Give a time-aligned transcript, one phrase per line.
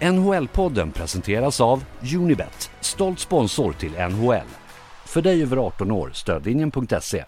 [0.00, 1.84] NHL-podden presenteras av
[2.16, 4.46] Unibet, stolt sponsor till NHL.
[5.06, 7.24] För dig över 18 år, stödlinjen.se.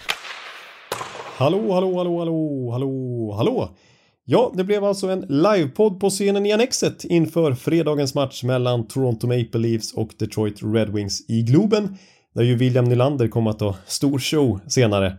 [1.38, 3.76] Hallå, hallå, hallå, hallå, hallå, hallå!
[4.24, 9.26] Ja, det blev alltså en livepodd på scenen i Annexet inför fredagens match mellan Toronto
[9.26, 11.96] Maple Leafs och Detroit Red Wings i Globen.
[12.34, 15.16] Där ju William Nylander kommer att ha stor show senare.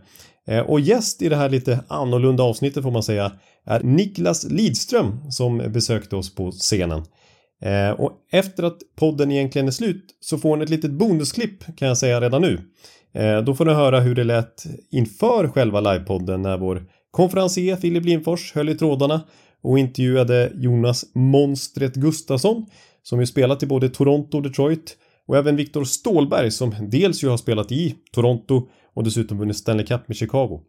[0.48, 3.32] Eh, och gäst i det här lite annorlunda avsnittet får man säga
[3.64, 7.02] är Niklas Lidström som besökte oss på scenen.
[7.62, 11.88] Eh, och efter att podden egentligen är slut så får ni ett litet bonusklipp kan
[11.88, 12.60] jag säga redan nu.
[13.14, 18.04] Eh, då får ni höra hur det lät inför själva livepodden när vår konferencier Filip
[18.04, 19.20] Lindfors höll i trådarna
[19.62, 22.66] och intervjuade Jonas Monstret Gustafsson
[23.02, 24.96] som ju spelat i både Toronto och Detroit
[25.26, 29.86] och även Viktor Stålberg som dels ju har spelat i Toronto och dessutom vunnit Stanley
[29.86, 30.60] Cup med Chicago.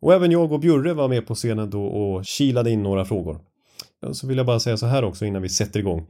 [0.00, 3.40] Och även jag och Bjurre var med på scenen då och kilade in några frågor.
[4.12, 6.06] Så vill jag bara säga så här också innan vi sätter igång.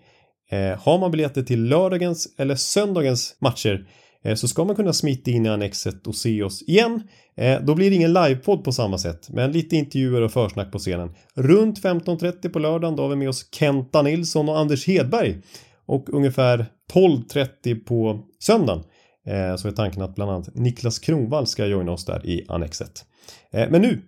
[0.51, 3.89] Eh, har man biljetter till lördagens eller söndagens matcher
[4.25, 7.03] eh, så ska man kunna smita in i Annexet och se oss igen.
[7.37, 10.79] Eh, då blir det ingen livepodd på samma sätt, men lite intervjuer och försnack på
[10.79, 11.15] scenen.
[11.35, 15.43] Runt 15.30 på lördagen då har vi med oss Kenta Nilsson och Anders Hedberg.
[15.87, 18.85] Och ungefär 12.30 på söndagen
[19.27, 23.05] eh, så är tanken att bland annat Niklas Kronvall ska joina oss där i Annexet.
[23.53, 24.03] Eh, men nu,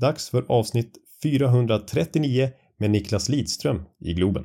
[0.00, 0.92] dags för avsnitt
[1.22, 2.48] 439
[2.78, 4.44] med Niklas Lidström i Globen.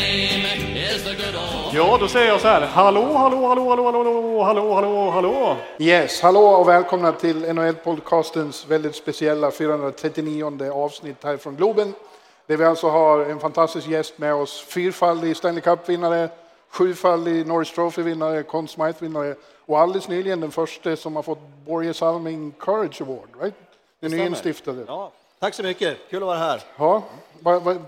[1.73, 2.61] Ja, då säger jag så här.
[2.61, 5.57] Hallå, hallå, hallå, hallå, hallå, hallå, hallå, hallå.
[5.77, 11.93] Yes, hallå och välkomna till NHL-podcastens väldigt speciella 439 avsnitt här från Globen.
[12.47, 16.29] Där vi alltså har en fantastisk gäst med oss, fyrfaldig Stanley Cup-vinnare,
[16.69, 19.35] sjufaldig Norris Trophy-vinnare, Conn Smythe-vinnare
[19.65, 23.55] och alldeles nyligen den första som har fått Borje Salming Courage Award, right?
[23.99, 24.83] Den nyinstiftade.
[24.87, 26.61] Ja tack så mycket, kul att vara här.
[26.77, 27.03] Ja,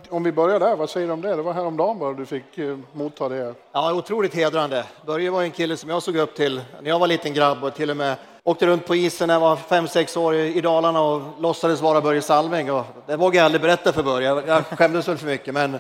[0.10, 1.36] om vi börjar där, vad säger du om det?
[1.36, 3.54] Det var häromdagen bara du fick eh, motta det.
[3.72, 4.86] Ja, otroligt hedrande.
[5.06, 7.74] Börje var en kille som jag såg upp till när jag var liten grabb och
[7.76, 11.02] till och med åkte runt på isen när jag var fem sex år i Dalarna
[11.02, 12.72] och låtsades vara Börje Salming.
[12.72, 15.54] Och det vågade jag aldrig berätta för Börje, jag- skämdes väl för mycket.
[15.54, 15.80] Men det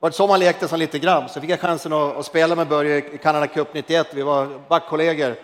[0.00, 1.30] var så man lekte som liten grabb.
[1.30, 4.06] Så fick jag chansen att, att spela med Börje i Canada Cup 91.
[4.14, 5.34] Vi var backkollegor.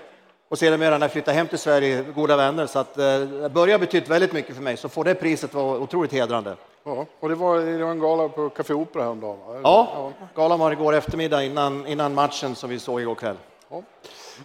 [0.49, 2.67] Och sedermera när jag flyttade hem till Sverige, goda vänner.
[2.67, 4.77] Så att eh, Börje har betytt väldigt mycket för mig.
[4.77, 6.57] Så få det priset var otroligt hedrande.
[6.85, 9.61] Ja, och det var, det var en gala på Café Opera häromdagen.
[9.63, 13.37] Ja, galan var igår eftermiddag innan, innan matchen som vi såg igår kväll.
[13.69, 13.83] Ja.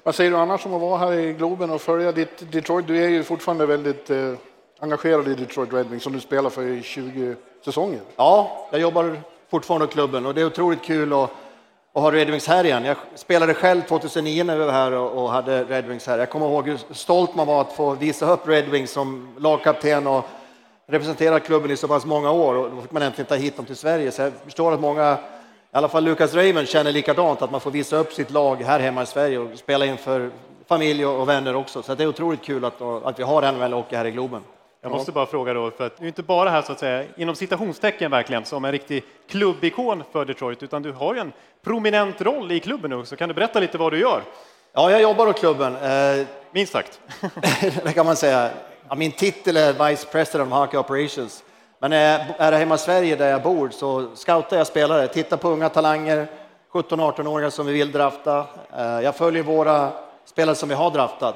[0.03, 2.87] Vad säger du annars om att vara här i Globen och följa ditt Detroit?
[2.87, 4.33] Du är ju fortfarande väldigt eh,
[4.79, 7.35] engagerad i Detroit Red Wings som du spelar för i 20
[7.65, 8.01] säsonger.
[8.15, 9.21] Ja, jag jobbar
[9.51, 11.31] fortfarande i klubben och det är otroligt kul att,
[11.99, 12.85] och ha Red Wings här igen.
[12.85, 16.17] Jag spelade själv 2009 när vi var här och, hade Red Wings här.
[16.17, 20.07] Jag kommer ihåg hur stolt man var att få visa upp Red Wings som lagkapten
[20.07, 20.25] och
[20.87, 23.65] representera klubben i så pass många år och då fick man äntligen ta hit dem
[23.65, 24.11] till Sverige.
[24.11, 25.17] Så jag förstår att många, i
[25.71, 29.03] alla fall Lucas Raymond, känner likadant, att man får visa upp sitt lag här hemma
[29.03, 30.31] i Sverige och spela inför
[30.67, 31.81] familj och och vänner också.
[31.81, 34.41] Så det är otroligt kul att, att vi har NHL Hockey här i Globen.
[34.81, 37.05] Jag måste bara fråga då, för att du är inte bara här så att säga,
[37.17, 41.31] inom citationstecken verkligen, som en riktig klubbikon för Detroit, utan du har ju en
[41.63, 43.15] prominent roll i klubben nu också.
[43.15, 44.21] Kan du berätta lite vad du gör?
[44.73, 45.75] Ja, jag jobbar åt klubben.
[45.75, 46.99] Eh, Minst sagt.
[47.83, 48.49] det kan man säga.
[48.89, 51.43] Ja, min titel är Vice President of Hockey Operations.
[51.79, 55.37] Men när jag är hemma i Sverige där jag bor så scoutar jag spelare, tittar
[55.37, 56.27] på unga talanger,
[56.71, 58.45] 17-18-åringar som vi vill drafta.
[58.77, 59.89] Eh, Jag följer våra
[60.25, 61.35] spelare som vi har draftat.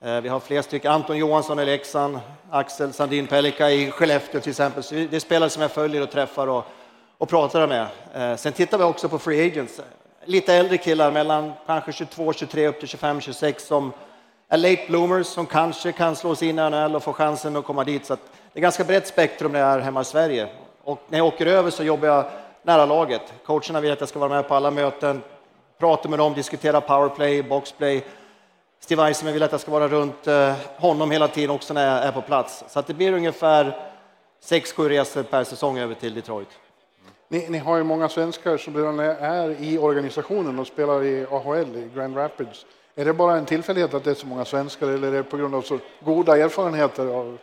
[0.00, 2.20] Eh, vi har flera stycken, Anton Johansson i Leksand,
[2.50, 4.82] Axel Sandin Pellikka i Skellefteå till exempel.
[4.82, 6.64] Så det är spelare som jag följer och träffar och,
[7.18, 7.86] och pratar med.
[8.14, 9.80] Eh, sen tittar vi också på Free Agents.
[10.24, 13.92] Lite äldre killar mellan kanske 22, 23 upp till 25, 26 som
[14.48, 17.64] är late bloomers som kanske kan slå sig in i NHL och få chansen att
[17.64, 18.06] komma dit.
[18.06, 18.20] Så att
[18.52, 20.48] det är ganska brett spektrum när jag är hemma i Sverige.
[20.84, 22.24] Och när jag åker över så jobbar jag
[22.62, 23.22] nära laget.
[23.46, 25.22] Coacherna vill att jag ska vara med på alla möten,
[25.78, 28.04] prata med dem, diskutera powerplay, boxplay.
[28.80, 32.04] Steve Eisenman vill att jag ska vara runt eh, honom hela tiden också när jag
[32.04, 32.64] är på plats.
[32.68, 33.76] Så att det blir ungefär
[34.44, 36.48] 6-7 resor per säsong över till Detroit.
[37.28, 41.76] Ni, ni har ju många svenskar som redan är- i organisationen och spelar i AHL,
[41.76, 42.66] i Grand Rapids.
[42.96, 45.36] Är det bara en tillfällighet att det är så många svenskar eller är det på
[45.36, 47.38] grund av så goda erfarenheter av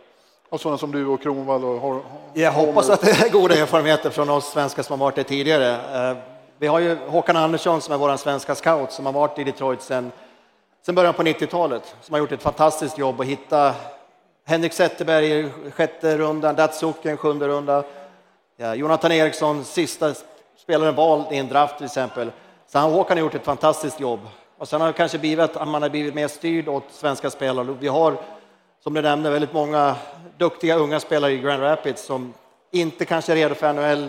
[0.50, 2.02] Och sådana som du och Kronwall och har,
[2.34, 5.72] Jag hoppas att det är goda erfarenheter från oss svenskar som har varit där tidigare.
[6.12, 6.18] Eh,
[6.58, 9.82] Vi har ju Håkan Andersson som är vår svenska scout som har varit i Detroit
[9.82, 10.12] sedan
[10.86, 13.74] sen början på 90-talet, som har gjort ett fantastiskt jobb att hitta
[14.46, 17.84] Henrik Zetterberg i sjätte rundan, Datsuken sjunde runda,
[18.58, 20.14] ja, Jonathan Eriksson sista
[20.58, 22.32] spelaren vald i en draft till exempel.
[22.68, 24.20] Så han, Håkan har gjort ett fantastiskt jobb.
[24.58, 27.78] Och sen har det kanske blivit att man har blivit mer styrd åt svenska spelare.
[27.80, 28.18] Vi har,
[28.84, 29.96] som du nämnde, väldigt många
[30.38, 32.34] duktiga unga spelare i Grand Rapids som
[32.72, 34.08] inte kanske är redo för NHL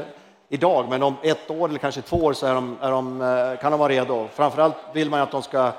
[0.49, 3.61] idag, men om ett år eller kanske två år så är de, är de, eh,
[3.61, 4.28] kan de vara redo.
[4.34, 5.73] Framförallt vill man att de ska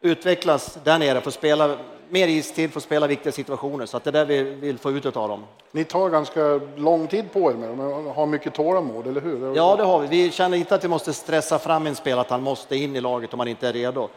[0.00, 1.76] utvecklas där nere, få spela
[2.08, 3.86] mer istid, få spela viktiga situationer.
[3.86, 5.44] Så att det är det vi vill få ut av dem.
[5.72, 9.56] Ni tar ganska lång tid på er med dem, och har mycket tålamod, eller hur?
[9.56, 10.06] Ja, det har vi.
[10.06, 13.00] Vi känner inte att vi måste stressa fram en spelare att han måste in i
[13.00, 14.08] laget om han inte är redo.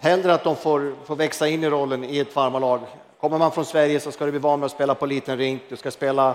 [0.00, 2.80] Hellre att de får, får växa in i rollen i ett farmarlag.
[3.20, 5.62] Kommer man från Sverige så ska du bli van med att spela på liten rink.
[5.68, 6.34] Du ska spela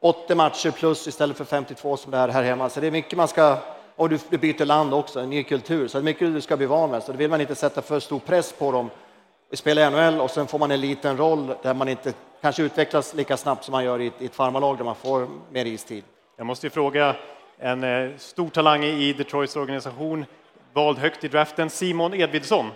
[0.00, 2.68] 80 matcher plus istället för 52 som det är här hemma.
[2.68, 3.56] Så det är mycket man ska,
[4.00, 5.88] och du, du byter land också, en ny kultur.
[5.88, 7.02] Så det är mycket du ska bli van med.
[7.02, 8.90] Så det vill man inte sätta för stor press på dem.
[9.50, 12.62] Vi spelar i NHL och sen får man en liten roll där man inte kanske
[12.62, 15.64] utvecklas lika snabbt som man gör i ett, i ett farmarlag där man får mer
[15.64, 16.04] istid.
[16.36, 17.16] Jag måste ju fråga
[17.58, 20.24] en eh, stor talang i Detroits organisation,
[20.72, 22.66] vald högt i draften, Simon Edvidsson.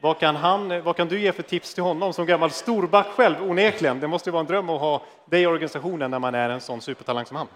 [0.00, 3.06] Vad kan, han, eh, vad kan du ge för tips till honom som gammal storback
[3.06, 4.00] själv, onekligen?
[4.00, 6.60] Det måste ju vara en dröm att ha dig i organisationen när man är en
[6.60, 7.46] sån supertalang som han.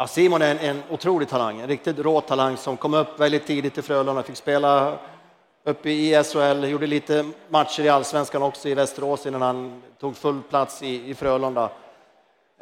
[0.00, 3.46] Ja, Simon är en, en otrolig talang, en riktigt rå talang som kom upp väldigt
[3.46, 4.98] tidigt i Frölunda, fick spela
[5.64, 10.42] uppe i SHL, gjorde lite matcher i allsvenskan också i Västerås innan han tog full
[10.42, 11.70] plats i, i Frölunda.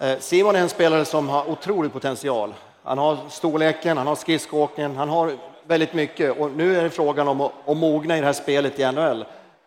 [0.00, 2.54] Eh, Simon är en spelare som har otrolig potential.
[2.82, 5.32] Han har storleken, han har skridskoåkningen, han har
[5.66, 8.78] väldigt mycket och nu är det frågan om att, att mogna i det här spelet
[8.78, 9.24] i NHL.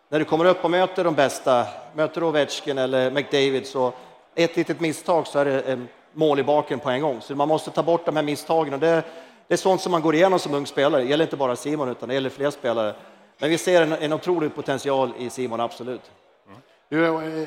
[0.08, 3.92] När du kommer upp och möter de bästa, möter Ovechkin eller McDavid så
[4.34, 7.20] ett litet misstag så är det en mål i baken på en gång.
[7.20, 9.02] Så man måste ta bort de här misstagen och det,
[9.48, 11.02] det är sånt som man går igenom som ung spelare.
[11.02, 12.94] Det gäller inte bara Simon utan det gäller fler spelare.
[13.38, 16.10] Men vi ser en, en otrolig potential i Simon, absolut.
[16.90, 16.98] Eh,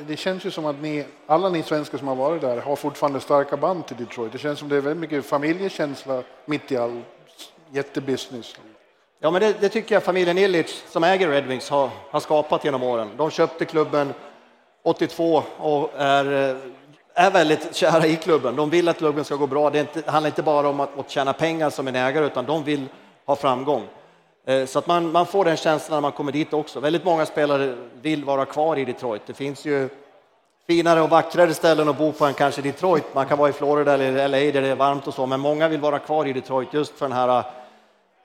[0.08, 3.20] Det känns ju som att ni, alla ni svenskar som har varit där har fortfarande
[3.20, 4.32] starka band till Detroit.
[4.32, 7.02] Det känns som det är väldigt mycket familjekänsla mitt i all
[7.72, 8.56] jättebusiness.
[9.20, 12.66] Ja, men det, det tycker jag familjen Illich som äger Red Wings har, har skapat
[12.66, 13.10] genom åren.
[13.18, 14.14] De köpte klubben
[14.84, 16.56] 82 och är, eh,
[17.16, 18.56] är väldigt kära i klubben.
[18.56, 19.70] De vill att klubben ska gå bra.
[19.70, 22.86] Det, handlar inte bara om att, att tjäna pengar som en ägare, utan de vill
[23.26, 23.88] ha framgång.
[24.46, 26.80] Eh, så att man, man får den känslan när man kommer dit också.
[26.80, 29.22] Väldigt många spelare vill vara kvar i Detroit.
[29.26, 29.90] Det finns ju
[30.68, 33.04] finare och vackrare ställen att bo på än kanske Detroit.
[33.14, 35.68] Man kan vara i Florida eller LA där det är varmt och så, men många
[35.68, 37.44] vill vara kvar i Detroit just för den här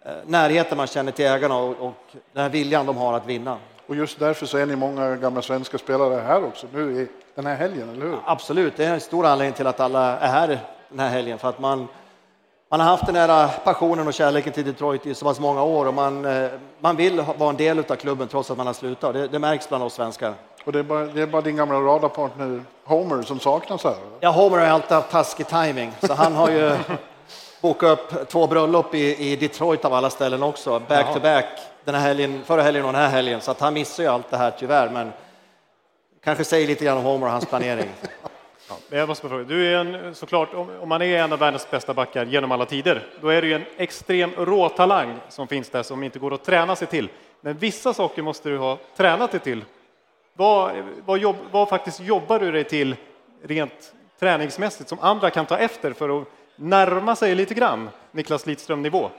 [0.05, 1.95] eh, närheten man känner till ägarna och, och
[2.33, 3.59] den här viljan de har att vinna.
[3.87, 7.09] Och just därför så är ni många gamla svenska spelare här också nu i
[7.43, 8.19] den här helgen, eller hur?
[8.25, 10.59] Absolut, det är en stor anledning till att alla är här
[10.89, 11.89] den här helgen för att man,
[12.71, 15.87] man har haft den här passionen och kärleken till Detroit i så pass många år
[15.87, 16.51] och man, eh,
[16.81, 19.15] man vill vara en del av klubben trots att man har slutat.
[19.15, 20.35] Det, det märks bland oss svenskar.
[20.65, 23.97] Och det är bara, det är bara din gamla radarpartner Homer som saknas här.
[24.21, 26.77] Ja, Homer har alltid haft taskig timing, så han har ju
[27.61, 31.47] bokat upp två bröllop i, i Detroit av alla ställen också, back to back,
[31.85, 34.31] den här helgen, förra helgen och den här helgen, så att han missar ju allt
[34.31, 35.13] det här tyvärr, men
[36.25, 37.89] kanske säger lite grann om Homer och hans planering.
[38.91, 41.95] Jag måste fråga, du är en, såklart, om, om man är en av världens bästa
[41.95, 46.03] backar genom alla tider, då är du ju en extrem råtalang som finns där som
[46.03, 47.09] inte går att träna sig till.
[47.41, 49.65] Men vissa saker måste du ha tränat dig till.
[50.33, 50.73] Vad,
[51.07, 52.97] vad, jobb, vad faktiskt jobbar du dig till
[53.43, 59.11] rent träningsmässigt som andra kan ta efter för att närma sig lite grann Niklas Lidström-nivå?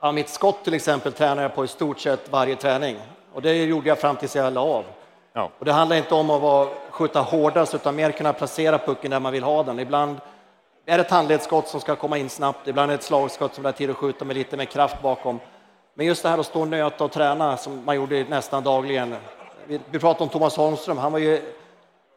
[0.00, 2.96] Ja, mitt skott till exempel tränar jag på i stort sett varje träning
[3.32, 4.84] och det gjorde jag fram tills jag la av.
[5.36, 5.50] Ja.
[5.58, 9.20] Och det handlar inte om att vara, skjuta hårdast utan mer kunna placera pucken där
[9.20, 9.78] man vill ha den.
[9.78, 10.20] Ibland
[10.86, 13.62] är det ett handledsskott som ska komma in snabbt, ibland är det ett slagskott som
[13.62, 15.40] det är tid att skjuta med lite mer kraft bakom.
[15.94, 19.16] Men just det här att stå och nöta och träna som man gjorde nästan dagligen.
[19.66, 21.40] Vi, vi pratade om Thomas Holmström, han var ju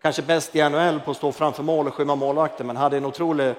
[0.02, 3.06] kanske bäst i NHL på att stå framför mål och skymma målvakten, men hade en
[3.06, 3.56] otrolig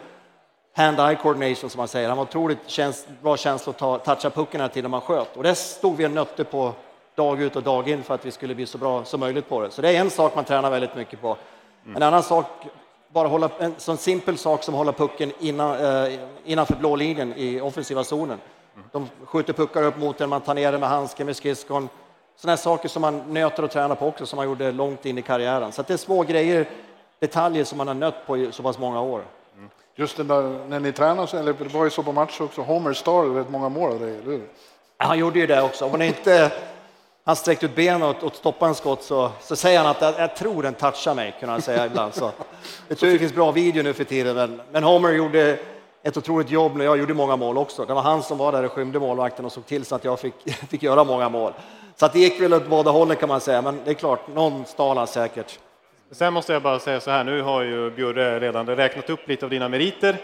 [0.77, 2.09] hand-eye coordination som man säger.
[2.09, 5.37] Han var otroligt käns bra känsla att ta, toucha pucken hela tiden man sköt.
[5.37, 6.73] Och det stod vi och nötte på
[7.19, 9.61] dag ut och dag in för att vi skulle bli så bra som möjligt på
[9.61, 9.71] det.
[9.71, 11.37] Så det är en sak man tränar väldigt mycket på.
[11.97, 12.47] En annan sak,
[13.09, 17.35] bara hålla, en sån simpel sak som att hålla pucken innan, eh, innanför blå linjen
[17.37, 18.39] i offensiva zonen.
[18.93, 21.89] De skjuter puckar upp mot en, man tar ner den med handsken, med skridskon.
[22.37, 25.23] Sådana saker som man nöter och tränar på också, som man gjorde långt in i
[25.23, 25.73] karriären.
[25.73, 26.69] Så det är små grejer,
[27.19, 29.23] detaljer som man har nött på i så pass många år.
[29.95, 32.93] Just den där, när ni tränar, eller det var ju så på match också, Homer
[32.93, 34.43] stal rätt många mål av dig, eller hur?
[34.97, 35.89] Han gjorde ju det också.
[35.89, 36.53] Han är inte,
[37.29, 40.15] han sträckte ut benen och, och stoppade en skott så, så säger han att jag,
[40.19, 42.15] jag tror den touchar mig, kunde han säga ibland.
[42.15, 42.31] Så,
[42.89, 45.59] jag tror det finns bra video nu för tiden, men, men Homer gjorde
[46.03, 47.85] ett otroligt jobb när jag gjorde många mål också.
[47.85, 50.21] Det var han som var där och skymde målvakten och såg till så att jag
[50.21, 50.35] fick,
[50.71, 51.53] fick göra många mål.
[51.97, 54.29] Så att det gick väl åt båda hållen kan man säga, men det är klart,
[54.35, 55.59] någon stal han säkert.
[56.11, 59.47] Sen måste jag bara säga så här, nu har ju Bjurre redan räknat upp lite
[59.47, 60.17] av dina meriter,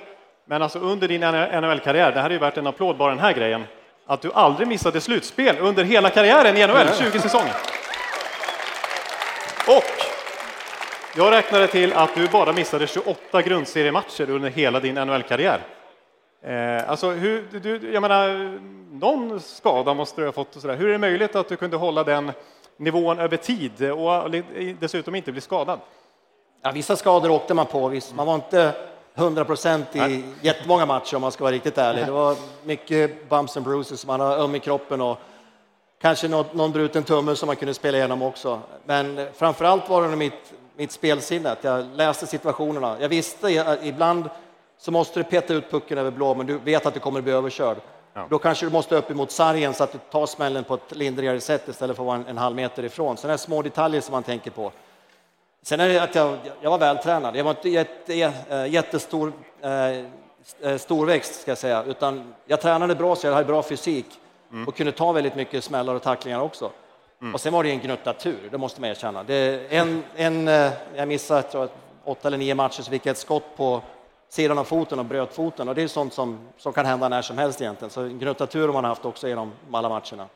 [0.44, 3.32] men alltså under din NHL-karriär, det här är ju värt en applåd bara den här
[3.32, 3.64] grejen,
[4.06, 7.54] att du aldrig missade slutspel under hela karriären i NHL, 20 säsonger.
[9.68, 10.04] Och
[11.16, 15.61] jag räknade till att du bara missade 28 grundseriematcher under hela din NHL-karriär.
[16.42, 18.58] Eh, alltså, hur, du, jag menar,
[18.92, 20.56] någon skada måste du ha fått.
[20.56, 20.76] Och så där.
[20.76, 22.32] Hur är det möjligt att du kunde hålla den
[22.76, 24.30] nivån över tid och
[24.80, 25.80] dessutom inte bli skadad?
[26.62, 28.00] Ja, vissa skador åkte man på.
[28.14, 28.73] Man var inte
[29.14, 32.06] 100 procent i jättemånga matcher om man ska vara riktigt ärlig.
[32.06, 35.18] Det var mycket bumps and bruises, man har öm i kroppen och
[36.00, 38.61] kanske någon, någon bruten tumme som man kunde spela igenom också.
[38.85, 42.97] Men framför allt var det mitt, mitt spelsinne, att jag läste situationerna.
[43.00, 44.30] Jag visste att ibland
[44.78, 47.25] så måste du peta ut pucken över blå, men du vet att du kommer att
[47.25, 47.76] bli överkörd.
[48.14, 48.26] Ja.
[48.30, 51.40] Då kanske du måste upp emot sargen så att du tar smällen på ett lindrigare
[51.40, 53.16] sätt istället för att vara en, en halv meter ifrån.
[53.16, 54.73] Sådana små detaljer som man tänker på.
[55.64, 57.37] Sen är det att jag, jag var vältränad.
[57.37, 63.16] Jag var inte jätte, äh, jättestor äh, storväxt, ska jag säga, utan jag tränade bra
[63.16, 64.06] så jag hade bra fysik
[64.52, 64.68] mm.
[64.68, 66.71] och kunde ta väldigt mycket smällar och tacklingar också.
[67.23, 67.35] Mm.
[67.35, 69.23] Och sen var det en gnutta tur, det måste man erkänna.
[69.23, 70.47] Det, en, en,
[70.94, 71.68] jag missade tror,
[72.04, 73.83] åtta eller nio matcher så fick jag ett skott på
[74.28, 77.23] sidan av foten och bröt foten och det är sånt som, som kan hända när
[77.23, 77.90] som helst egentligen.
[77.90, 80.28] Så en gnutta tur har man haft också genom alla matcherna.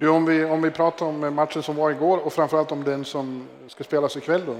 [0.00, 2.84] Du, om, vi, om vi pratar om eh, matchen som var igår och framförallt om
[2.84, 4.54] den som ska spelas ikväll då.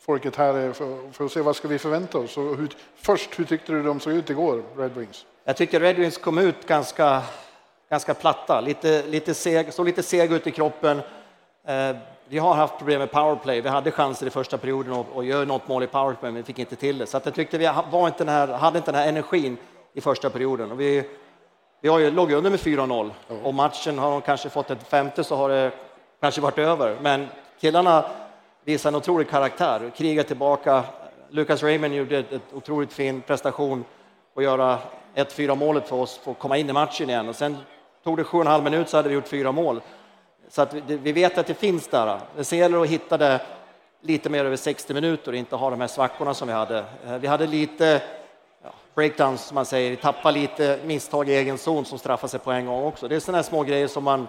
[0.00, 2.36] Folket här är för, för att se vad ska vi förvänta oss.
[2.36, 5.26] Och hur, först, hur tyckte du de såg ut igår, Red Wings?
[5.44, 7.22] Jag tyckte Red Wings kom ut ganska,
[7.90, 11.00] ganska platta, lite, lite seg, såg lite seg ut i kroppen.
[11.66, 11.96] Eh,
[12.28, 13.60] vi har haft problem med powerplay.
[13.60, 16.46] Vi hade chanser i första perioden att, att göra något mål i powerplay, men vi
[16.46, 17.06] fick inte till det.
[17.06, 19.56] Så att jag tyckte vi var inte den här, hade inte den här energin
[19.92, 20.72] i första perioden.
[20.72, 21.04] Och vi,
[21.80, 23.10] vi har ju, låg under med 4-0
[23.42, 25.72] och matchen har de kanske fått ett femte så har det
[26.20, 26.96] kanske varit över.
[27.00, 27.28] Men
[27.60, 28.04] killarna
[28.64, 30.84] visar en otrolig karaktär, krigar tillbaka.
[31.30, 33.84] Lucas Raymond gjorde ett otroligt fin prestation
[34.34, 34.78] och göra
[35.14, 37.28] 1-4 målet för oss för att komma in i matchen igen.
[37.28, 37.56] Och sen
[38.04, 39.80] tog det 7,5 minuter så hade vi gjort fyra mål.
[40.48, 42.20] Så att vi, vi vet att det finns där.
[42.36, 43.40] Det gäller att hitta det
[44.00, 46.78] lite mer över 60 minuter och inte ha de här svackorna som vi hade.
[47.06, 48.02] Eh, vi hade lite
[48.98, 52.66] breakdowns, som man säger, tappa lite misstag i egen zon som straffar sig på en
[52.66, 53.08] gång också.
[53.08, 54.28] Det är sådana små grejer som man,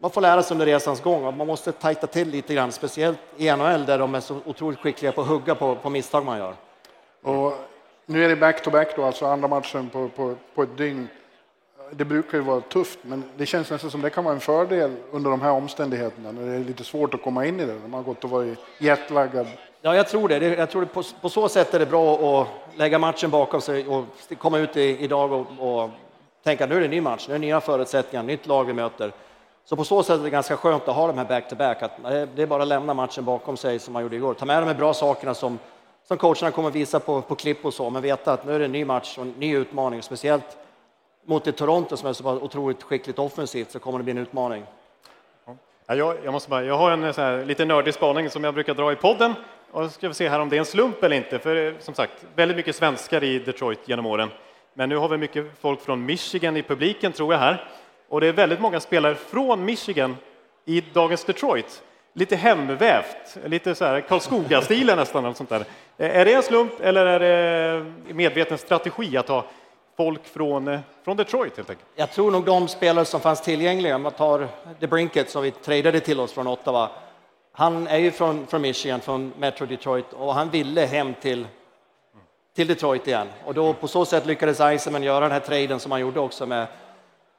[0.00, 1.36] man får lära sig under resans gång.
[1.36, 5.12] Man måste tajta till lite grann, speciellt i NHL där de är så otroligt skickliga
[5.12, 6.54] på att hugga på, på misstag man gör.
[7.22, 7.52] Och
[8.06, 11.08] nu är det back-to-back -back då, alltså andra matchen på, på, på ett dygn
[11.90, 14.96] det brukar ju vara tufft, men det känns nästan som det kan vara en fördel
[15.10, 17.88] under de här omständigheterna, när det är lite svårt att komma in i det, när
[17.88, 19.46] man har gått och varit jetlaggad.
[19.86, 20.38] Ja, jag tror det.
[20.38, 23.86] Jag tror det på, på, så sätt är det bra att lägga matchen bakom sig
[23.86, 24.04] och
[24.38, 25.90] komma ut i, idag och, och
[26.42, 28.72] tänka nu är det en ny match, nu är det nya förutsättningar, nytt lag vi
[28.72, 29.12] möter.
[29.64, 32.12] Så på så sätt är det ganska skönt att ha de här back-to-back, -back, att
[32.12, 34.34] eh, det är bara att lämna matchen bakom sig som man gjorde igår.
[34.34, 35.58] Ta med de här bra sakerna som,
[36.08, 38.58] som coacherna kommer att visa på, på klipp och så, men veta att nu är
[38.58, 40.56] det en ny match och en ny utmaning, speciellt
[41.24, 44.64] mot ett Toronto som är så otroligt skickligt offensivt så kommer det bli en utmaning.
[45.86, 48.44] Ja, jag, jag, måste bara, jag har en eh, så här, lite nördig spaning som
[48.44, 49.34] jag brukar dra i podden
[49.74, 51.38] och ska vi se här om det är en slump eller inte.
[51.38, 54.30] För eh, som sagt, väldigt mycket svenskar i Detroit genom åren.
[54.74, 57.68] Men nu har vi mycket folk från Michigan i publiken tror jag här.
[58.08, 60.16] Och det är väldigt många spelare från Michigan
[60.64, 61.82] i dagens Detroit.
[62.12, 65.24] Lite hemvävt, lite så här Karlskoga-stilen nästan.
[65.24, 65.64] Och sånt där.
[65.98, 67.76] Eh, är det en slump eller är det
[68.08, 69.44] eh, medveten strategi att ha
[69.96, 71.88] folk från, från Detroit helt enkelt?
[71.94, 74.48] Jag tror nog de spelare som fanns tillgängliga, om man tar
[74.80, 76.90] The Brinket som vi tradade till oss från Ottawa.
[77.56, 81.46] Han är ju från, från Michigan, från Metro Detroit och han ville hem till,
[82.56, 83.28] till Detroit igen.
[83.44, 86.46] Och då på så sätt lyckades Eisenman göra den här traden som han gjorde också
[86.46, 86.66] med,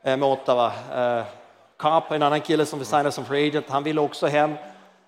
[0.03, 0.67] eh, med Ottawa.
[0.67, 4.53] Uh, en annan kille som vi signade som free agent, han ville också hem.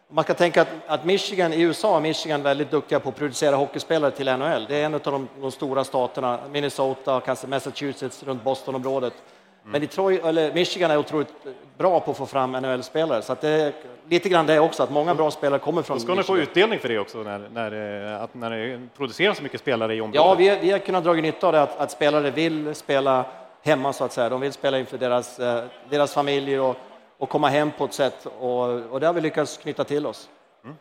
[0.10, 3.56] Man kan tänka att, att, Michigan, i USA är Michigan väldigt duktiga på att producera
[3.56, 4.66] hockeyspelare till NHL.
[4.68, 9.14] Det är en av de, de stora staterna, Minnesota, kanske Massachusetts, runt Bostonområdet.
[9.14, 9.37] området
[9.72, 11.34] men Detroit, eller Michigan är otroligt
[11.78, 13.74] bra på att få fram NHL-spelare, så att det är
[14.10, 16.24] lite grann det också, att många bra spelare kommer från Michigan.
[16.24, 19.60] Ska ni få utdelning för det också, när, när, att, när det produceras så mycket
[19.60, 20.16] spelare i området?
[20.16, 23.26] Ja, vi, vi har kunnat dra nytta av det, att, att spelare vill spela
[23.64, 24.30] hemma, så att säga.
[24.30, 26.78] De vill spela inför deras, eh, deras familjer och
[27.18, 30.30] och komma hem på ett sätt och, och det har vi lyckats knyta till oss.
[30.64, 30.76] Mm.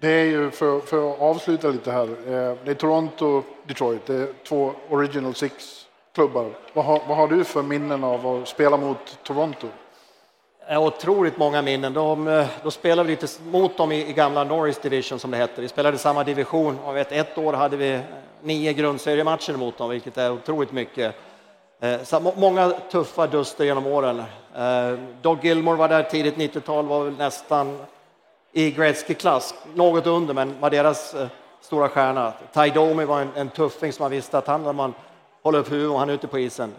[0.00, 2.08] Det är ju för, för, att avsluta lite här.
[2.08, 6.50] Eh, det är Toronto, Detroit, det är två Original Six klubbar.
[6.72, 9.68] Vad har, vad har du för minnen av att spela mot Toronto?
[10.70, 11.92] otroligt många minnen.
[11.92, 15.36] De, eh, då spelade vi lite mot dem i, i gamla Norris Division som det
[15.36, 15.60] hette.
[15.60, 16.78] Vi spelade i samma division.
[16.84, 18.00] Jag vet, ett år hade vi eh,
[18.42, 21.14] nio grundseriematcher mot dem, vilket är otroligt mycket.
[21.80, 24.22] Eh, så många tuffa duster genom åren.
[25.22, 27.78] Doug Gilmore var där tidigt 90-tal, var väl nästan
[28.52, 31.14] i Gretzky-klass, något under, men var deras
[31.60, 32.32] stora stjärna.
[32.54, 34.94] Ty Domi var en, en tuffing som man visste att han, när man
[35.42, 36.72] håller upp huvudet och han är ute på isen.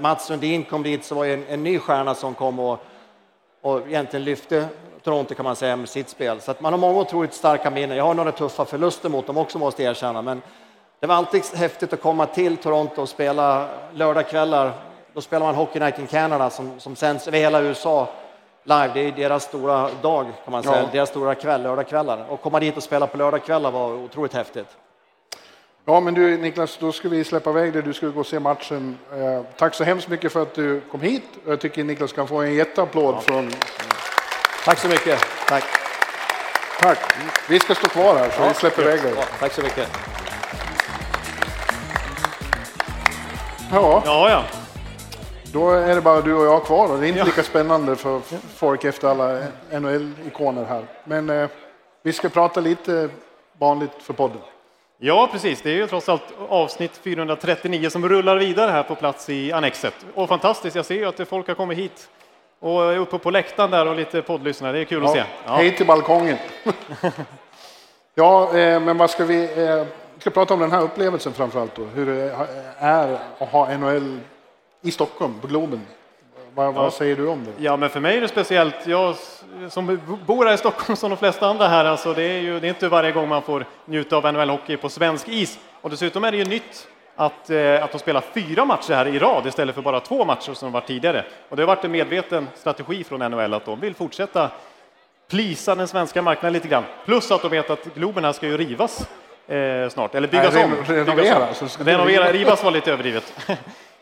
[0.00, 2.84] Mats Sundin kom dit, så var en, en ny stjärna som kom och
[3.60, 4.68] och egentligen lyfte
[5.02, 6.40] Toronto kan man säga med sitt spel.
[6.40, 7.96] Så man har många otroligt starka minnen.
[7.96, 10.42] Jag har några tuffa förluster mot dem också måste jag erkänna, men
[11.00, 14.72] det var alltid häftigt att komma till Toronto och spela lördagskvällar.
[15.14, 18.08] Då spelar man Hockey Night in Canada som, som sänds över hela USA
[18.64, 18.90] live.
[18.94, 20.88] Det är deras stora dag kan man säga, ja.
[20.92, 22.26] deras stora kväll, lördagskvällar.
[22.28, 24.76] Och komma dit och spela på lördagskvällar var otroligt häftigt.
[25.88, 27.82] Ja, men du Niklas, då ska vi släppa iväg dig.
[27.82, 28.98] Du ska gå och se matchen.
[29.12, 31.22] Eh, tack så hemskt mycket för att du kom hit.
[31.46, 33.20] Jag tycker Niklas kan få en jätteapplåd ja.
[33.20, 33.50] från...
[34.64, 35.20] Tack så mycket.
[35.48, 35.64] Tack.
[36.80, 36.98] Tack.
[37.48, 39.12] Vi ska stå kvar här så ja, vi släpper iväg dig.
[39.16, 39.88] Ja, tack så mycket.
[43.72, 44.02] Ja.
[44.06, 44.44] ja, ja.
[45.52, 47.24] Då är det bara du och jag kvar och det är inte ja.
[47.24, 48.20] lika spännande för
[48.56, 49.38] folk efter alla
[49.70, 50.84] NHL-ikoner här.
[51.04, 51.48] Men eh,
[52.02, 53.08] vi ska prata lite
[53.58, 54.40] vanligt för podden.
[55.00, 55.62] Ja, precis.
[55.62, 59.94] Det är ju trots allt avsnitt 439 som rullar vidare här på plats i Annexet.
[60.14, 62.08] Och fantastiskt, jag ser ju att folk har kommit hit
[62.60, 64.72] och är uppe på läktaren där och lite poddlyssnare.
[64.72, 65.24] Det är kul ja, att se.
[65.46, 65.56] Ja.
[65.56, 66.36] Hej till balkongen.
[68.14, 69.64] ja, eh, men vad ska vi...
[69.66, 69.86] Eh,
[70.18, 71.84] ska prata om den här upplevelsen framför allt då.
[71.84, 72.36] Hur det
[72.78, 74.18] är att ha NHL
[74.82, 75.80] i Stockholm, på Globen.
[76.54, 77.64] Vad, vad, säger du om det?
[77.64, 78.86] Ja, men för mig är det speciellt.
[78.86, 79.16] Jag
[79.68, 82.66] som bor här i Stockholm som de flesta andra här, alltså det är ju det
[82.66, 85.58] är inte varje gång man får njuta av NHL-hockey på svensk is.
[85.80, 89.18] Och dessutom är det ju nytt att, eh, att de spelar fyra matcher här i
[89.18, 91.24] rad istället för bara två matcher som var tidigare.
[91.48, 94.50] Och det har varit en medveten strategi från NHL att de vill fortsätta
[95.30, 96.84] plisa den svenska marknaden lite grann.
[97.04, 99.08] Plus att de vet att Globen här ska ju rivas
[99.48, 100.74] eh, snart, eller byggas Nej, om.
[100.86, 101.78] Renoveras.
[101.80, 103.34] Renovera, rivas var lite överdrivet.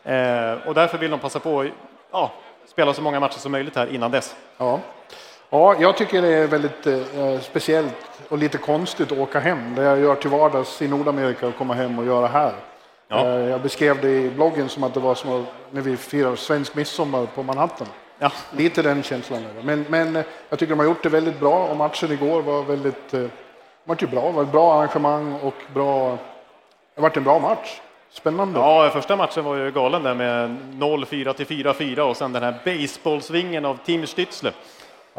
[0.03, 1.67] eh, och därför vill de passa på att
[2.11, 2.31] ja,
[2.67, 4.35] spela så många matcher som möjligt här innan dess.
[4.57, 4.79] Ja.
[5.49, 7.95] Ja, jag tycker det är väldigt eh, speciellt
[8.29, 9.75] och lite konstigt att åka hem.
[9.75, 12.53] Det jag gör till vardags i Nordamerika och komma hem och göra här.
[13.07, 13.25] Ja.
[13.25, 16.75] Eh, jag beskrev det i bloggen som att det var som när vi firar svensk
[16.75, 17.87] midsommar på Manhattan.
[18.19, 18.31] Ja.
[18.57, 19.45] Lite den känslan.
[19.61, 22.63] Men, men eh, jag tycker de har gjort det väldigt bra och matchen igår var
[22.63, 23.25] väldigt eh,
[23.83, 24.27] var ju bra.
[24.27, 26.17] Det var ett bra arrangemang och bra.
[26.95, 27.81] Det varit en bra match.
[28.09, 28.59] Spännande.
[28.59, 32.55] Ja, första matchen var ju galen där med 0-4 till 4-4 och sen den här
[32.65, 34.51] baseballsvingen av Tim Stützle.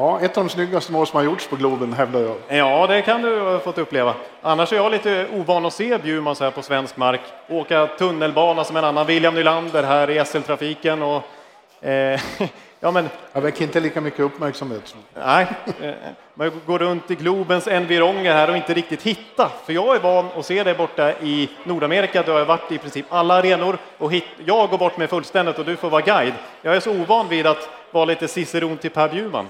[0.00, 2.36] Ja, ett av de snyggaste mål som har gjorts på Globen hävdar jag.
[2.58, 4.14] Ja, det kan du ha fått uppleva.
[4.42, 7.20] Annars är jag lite ovan att se Bjurman så här på svensk mark.
[7.48, 12.20] Åka tunnelbana som en annan William Nylander här i SL-trafiken och eh,
[12.80, 13.08] Ja, men...
[13.32, 14.96] Jag väcker inte lika mycket uppmärksamhet.
[15.14, 15.46] Nej,
[15.82, 15.92] eh,
[16.34, 19.50] man går runt i Globens environger här och inte riktigt hitta.
[19.64, 23.06] För jag är van att se det borta i Nordamerika, jag har varit i princip
[23.08, 23.78] alla arenor.
[23.98, 24.24] Och hit...
[24.44, 26.34] Jag går bort med fullständigt och du får vara guide.
[26.62, 29.48] Jag är så ovan vid att vara lite ciceron till Per Bjurman.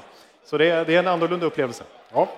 [0.50, 1.84] Så det är, det är en annorlunda upplevelse.
[2.12, 2.28] Ja.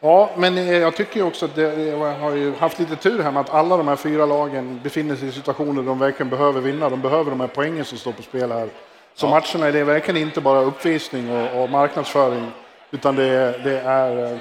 [0.00, 3.30] Ja, men eh, jag tycker också att det, jag har ju haft lite tur här
[3.30, 6.60] med att alla de här fyra lagen befinner sig i situationer där de verkligen behöver
[6.60, 6.88] vinna.
[6.88, 8.68] De behöver de här poängen som står på spel här.
[9.14, 9.30] Så ja.
[9.30, 12.50] matcherna är det verkligen inte bara uppvisning och, och marknadsföring,
[12.90, 14.32] utan det, det, är...
[14.32, 14.38] Eh,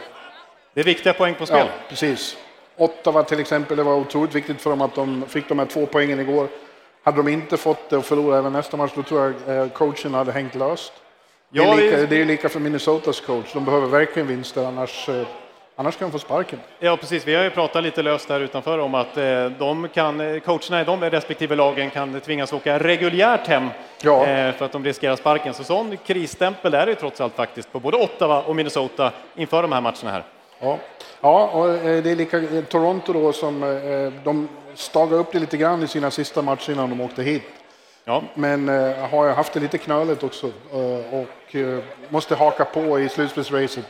[0.73, 1.57] det är viktiga poäng på spel.
[1.59, 2.37] Ja, precis.
[2.77, 5.85] Ottawa till exempel, det var otroligt viktigt för dem att de fick de här två
[5.85, 6.47] poängen igår.
[7.03, 10.13] Hade de inte fått det och förlorat även nästa match, då tror jag eh, coachen
[10.13, 10.93] hade hängt löst.
[11.51, 15.09] Ja, det, är lika, det är lika för Minnesotas coach, de behöver verkligen vinster, annars
[15.09, 15.27] eh,
[15.75, 16.59] Annars kan de få sparken.
[16.79, 17.27] Ja, precis.
[17.27, 20.81] Vi har ju pratat lite löst här utanför om att eh, de kan, eh, coacherna
[20.81, 23.69] i de respektive lagen kan tvingas åka reguljärt hem
[24.01, 24.25] ja.
[24.25, 25.53] För att de riskerar sparken.
[25.53, 29.71] Så sån krisstämpel är det trots allt faktiskt på både Ottawa och Minnesota inför de
[29.71, 30.23] här matcherna här.
[30.59, 30.77] Ja,
[31.21, 33.59] ja och det är lika Toronto då som
[34.23, 37.58] de stagade upp det lite grann i sina sista matcher innan de åkte hit.
[38.09, 38.23] Ja.
[38.33, 38.67] Men
[39.11, 41.55] har haft det lite knöligt också och
[42.09, 43.85] måste haka på i slutspelsracet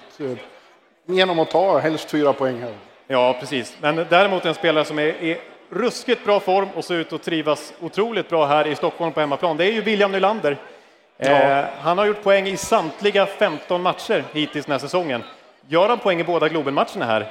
[1.06, 2.74] genom att ta helst fyra poäng här.
[3.08, 3.78] Ja, precis.
[3.82, 5.38] Men däremot en spelare som är i
[5.70, 9.58] ruskigt bra form och ser ut att trivas otroligt bra här i Stockholm på hemmaplan.
[9.58, 10.58] Det är ju William Nylander.
[11.18, 11.30] Ja.
[11.30, 15.24] Eh, han har gjort poäng i samtliga 15 matcher hittills den här säsongen.
[15.68, 17.22] Gör han poäng i båda Globen-matcherna här,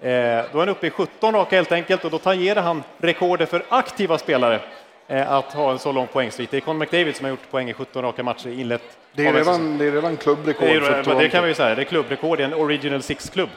[0.00, 3.50] eh, då är han uppe i 17 raka helt enkelt och då tangerar han rekordet
[3.50, 4.60] för aktiva spelare eh,
[5.08, 6.50] att ha en så lång poängsvit.
[6.50, 9.32] Det är Conor McDavid som har gjort poäng i 17 raka matcher inlett det är,
[9.32, 10.68] redan, det är redan klubbrekord.
[10.68, 13.48] Det, är, det kan vi ju säga, det är klubbrekord i en Original Six-klubb.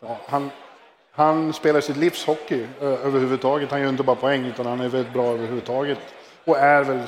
[0.00, 0.50] Ja, han,
[1.12, 3.70] han spelar sitt livs hockey överhuvudtaget.
[3.70, 5.98] Han gör inte bara poäng, utan han är väldigt bra överhuvudtaget.
[6.44, 7.00] Och är väl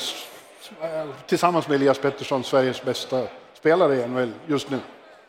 [1.26, 3.22] tillsammans med Elias Pettersson Sveriges bästa
[3.54, 4.78] spelare i NHL just nu.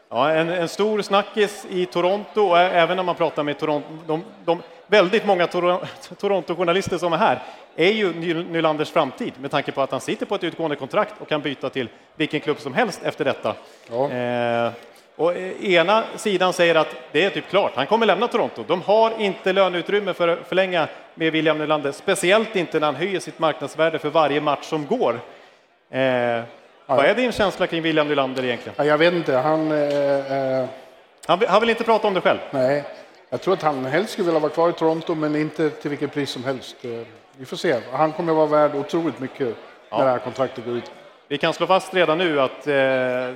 [0.09, 4.23] Ja, en, en stor snackis i Toronto och även när man pratar med Toronto, de,
[4.45, 5.79] de väldigt många Tor
[6.19, 7.43] Toronto-journalister som är här
[7.79, 8.13] är ju
[8.43, 11.69] Nylanders framtid med tanke på att han sitter på ett utgående kontrakt och kan byta
[11.69, 13.55] till vilken klubb som helst efter detta.
[13.89, 14.11] Ja.
[14.11, 14.71] Eh,
[15.15, 18.63] och ena sidan säger att det är typ klart, han kommer lämna Toronto.
[18.67, 23.19] De har inte löneutrymme för att förlänga med William Nylander, speciellt inte när han höjer
[23.19, 25.19] sitt marknadsvärde för varje match som går.
[25.91, 26.43] Eh, ja.
[26.85, 28.75] Vad är din känsla kring William Nylander egentligen?
[28.77, 29.71] Ja, jag vet inte, han...
[29.71, 30.65] Eh, eh...
[31.25, 32.39] han, han vill inte prata om det själv?
[32.51, 32.83] Nej,
[33.29, 36.13] jag tror att han helst skulle vilja vara kvar i Toronto, men inte till vilket
[36.13, 36.75] pris som helst.
[37.39, 37.79] Eh, vi får se.
[37.91, 39.55] Han kommer att vara värd otroligt mycket
[39.89, 39.97] ja.
[39.97, 40.91] när det här kontraktet går ut.
[41.27, 43.35] Vi kan slå fast redan nu att eh,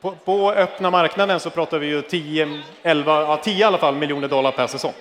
[0.00, 3.94] på, på, öppna marknaden så pratar vi ju 10, 11, ja, 10 i alla fall
[3.94, 4.92] miljoner dollar per säsong.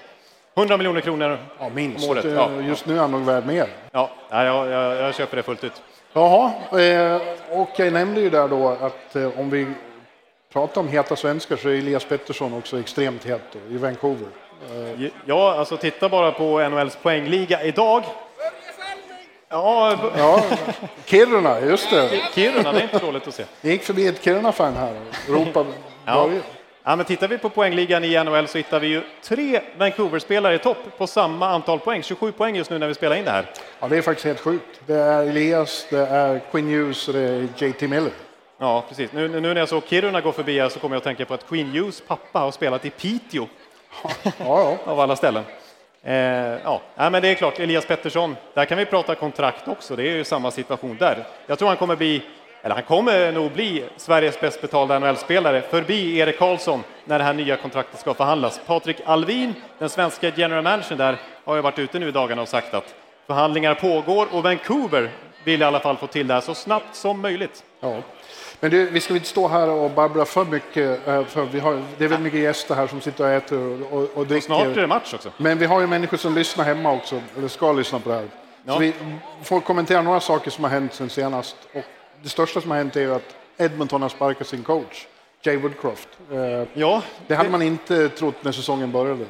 [0.56, 2.06] 100 miljoner kronor ja, minst.
[2.06, 2.26] om året.
[2.26, 2.50] Ja.
[2.62, 3.68] Just nu är han nog värd mer.
[3.92, 5.82] Ja, jag, jag, jag köper det fullt ut.
[6.14, 9.68] Jaha, eh, och jag nämnde ju där då att eh, om vi
[10.54, 14.28] pratar om heta svenskar så är Elias Pettersson också extremt het då, i Vancouver.
[15.26, 18.04] Ja, alltså titta bara på NHLs poängliga idag.
[19.54, 20.44] Ja, ja,
[21.06, 22.10] Kiruna, just det.
[22.36, 23.46] Kiruna, det är inte dåligt att se.
[23.62, 24.96] Det gick förbi ett Kiruna-fan här
[25.28, 25.70] ropade
[26.06, 26.30] ja.
[26.84, 30.60] Ja, men tittar vi på poängligan i NHL så hittar vi ju tre Vancouver-spelare i
[30.60, 33.46] topp på samma antal poäng, 27 poäng just nu när vi spelar in det här.
[33.80, 34.82] Ja, det är faktiskt helt sjukt.
[34.86, 38.12] Det är Elias, det är Quinn Hughes och det är JT Miller.
[38.58, 39.12] Ja, precis.
[39.12, 41.34] Nu, nu när jag såg Kiruna gå förbi här så kommer jag att tänka på
[41.34, 43.48] att Quinn Hughes pappa har spelat i Piteå.
[44.04, 44.78] Ja, ja.
[44.86, 45.44] Av alla ställen.
[46.06, 46.16] Eh,
[46.64, 49.96] ja, men det är klart, Elias Pettersson, där kan vi prata kontrakt också.
[49.96, 51.26] Det är ju samma situation där.
[51.48, 52.22] Jag tror han kommer bli,
[52.62, 57.34] eller han kommer nog bli Sveriges bäst betalda NHL-spelare förbi Erik Karlsson när det här
[57.34, 58.62] nya kontraktet ska förhandlas.
[58.66, 62.48] Patrik Alvin, den svenska general managern där, har ju varit ute nu i dagarna och
[62.48, 62.96] sagt att
[63.28, 65.10] förhandlingar pågår och Vancouver
[65.44, 67.64] vill i alla fall få till det här så snabbt som möjligt.
[67.80, 68.02] Ja.
[68.64, 71.74] Men du, vi ska inte stå här och babbla för mycket, eh, för vi har,
[71.98, 74.46] det är väldigt mycket gäster här som sitter och äter och, och, och dricker.
[74.46, 75.32] Snart är det match också.
[75.38, 78.28] Men vi har ju människor som lyssnar hemma också, eller ska lyssna på det här.
[78.66, 78.74] Ja.
[78.74, 78.94] Så vi
[79.44, 81.56] får kommentera några saker som har hänt sen senast.
[81.74, 81.84] Och
[82.22, 85.06] det största som har hänt är att Edmonton har sparkat sin coach,
[85.42, 86.10] Jay Woodcroft.
[86.32, 89.26] Eh, ja, det hade man inte trott när säsongen började.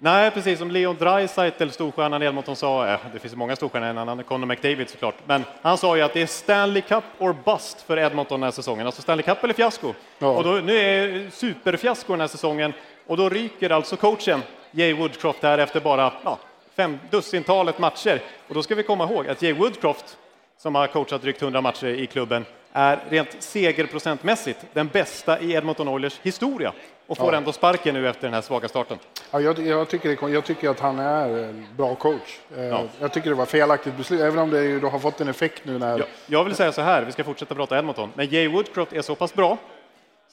[0.00, 3.98] Nej, precis som Leon Draisaitl, storstjärnan i Edmonton, sa, äh, det finns många storstjärnor än
[3.98, 7.82] annan, Conor McDavid såklart, men han sa ju att det är Stanley Cup or bust
[7.82, 9.94] för Edmonton den här säsongen, alltså Stanley Cup eller fiasko.
[10.18, 10.28] Ja.
[10.28, 12.72] Och då, nu är superfiasko den här säsongen
[13.06, 16.38] och då ryker alltså coachen Jay Woodcroft här efter bara ja,
[16.76, 18.22] fem dussintalet matcher.
[18.48, 20.18] Och då ska vi komma ihåg att Jay Woodcroft,
[20.58, 25.88] som har coachat drygt 100 matcher i klubben, är rent segerprocentmässigt den bästa i Edmonton
[25.88, 26.72] Oilers historia
[27.08, 27.38] och får ja.
[27.38, 28.98] ändå sparken nu efter den här svaga starten.
[29.30, 32.38] Ja, jag, jag, tycker, jag tycker att han är en bra coach.
[32.56, 32.82] Eh, ja.
[33.00, 35.78] Jag tycker det var felaktigt beslut, även om det ju har fått en effekt nu
[35.78, 35.98] när...
[35.98, 39.02] Jag, jag vill säga så här, vi ska fortsätta prata Edmonton, men Jay Woodcroft är
[39.02, 39.58] så pass bra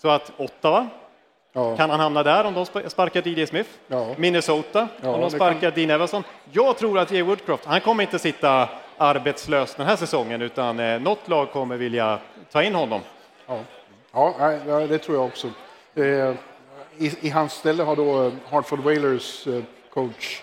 [0.02, 0.88] så att Ottawa,
[1.58, 1.78] Ja.
[1.78, 3.70] Kan han hamna där om de sparkar DJ Smith?
[3.88, 4.08] Ja.
[4.18, 5.72] Minnesota ja, om de sparkar kan...
[5.72, 6.24] Dean Everson?
[6.52, 11.02] Jag tror att Jay Woodcroft, han kommer inte sitta arbetslös den här säsongen utan eh,
[11.02, 12.20] något lag kommer vilja
[12.52, 13.02] ta in honom.
[13.48, 14.34] Ja,
[14.68, 15.48] ja det tror jag också.
[15.96, 16.34] Eh,
[16.98, 20.42] i, I hans ställe har då Hartford Whalers eh, coach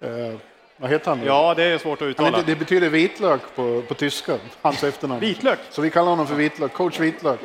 [0.00, 0.38] eh,
[0.82, 1.24] vad heter han?
[1.24, 2.38] Ja, det är svårt att uttala.
[2.38, 5.20] Det, det, betyder vitlök på, på tyska, hans efternamn.
[5.20, 5.58] Vitlök?
[5.70, 7.40] Så vi kallar honom för vitlök, coach Vitlök.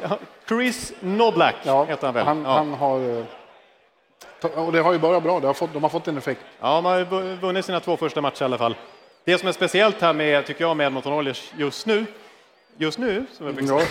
[0.47, 2.25] Chris Noblack ja, heter han väl?
[2.25, 2.49] Han, ja.
[2.49, 3.25] han har...
[4.55, 6.41] Och det har ju börjat bra, har fått, de har fått en effekt.
[6.59, 8.75] Ja, de har vunnit sina två första matcher i alla fall.
[9.23, 12.05] Det som är speciellt här med, tycker jag, med Edmonton Oilers just nu,
[12.77, 13.81] just nu, som jag ja,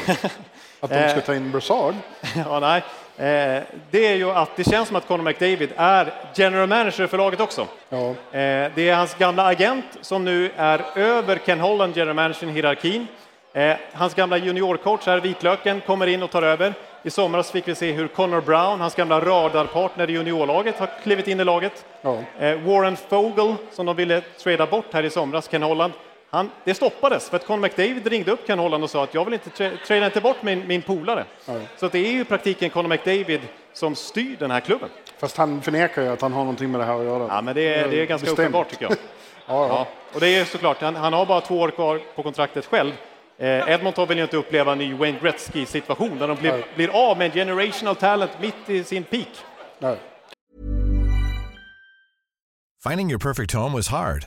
[0.81, 1.95] att de ska ta in Brassard.
[2.37, 2.83] ja, nej.
[3.19, 7.19] Eh, det är ju att det känns som att Conor McDavid är general manager för
[7.19, 7.67] laget också.
[7.89, 8.09] Ja.
[8.09, 12.51] Eh, det är hans gamla agent som nu är över Ken Holland, general manager i
[12.51, 13.07] hierarkin.
[13.53, 16.75] Eh, hans gamla juniorcoach här, Vitlöken, kommer in och tar över.
[17.03, 21.29] I somras fick vi se hur Connor Brown, hans gamla radarpartner i juniorlaget, har klivit
[21.29, 21.85] in i laget.
[22.03, 22.19] Ja.
[22.65, 25.93] Warren Fogel, som de ville trada bort här i somras, Ken Holland,
[26.37, 29.25] han, det stoppades för att Conor McDavid ringde upp Ken Holland och sa att jag
[29.25, 29.51] vill inte
[29.87, 31.25] tra inte bort min, min polare.
[31.47, 31.61] Ja.
[31.77, 33.41] Så det är ju i praktiken Conor McDavid
[33.73, 34.89] som styr den här klubben.
[35.19, 37.27] Fast han förnekar ju att han har någonting med det här att göra.
[37.29, 38.39] Ja, men det är, det är ganska Bestämt.
[38.39, 38.93] uppenbart tycker jag.
[38.93, 38.99] ja,
[39.47, 39.69] ja.
[39.69, 42.93] ja, Och det är såklart, han, han, har bara två år kvar på kontraktet själv.
[43.39, 47.19] Eh, Edmonton vill ju inte uppleva en ny Wayne Gretzky-situation där de blir, blir av
[47.19, 49.29] med en generational talent mitt i sin peak.
[49.79, 49.97] Nej.
[52.89, 54.27] Finding your perfect home was hard,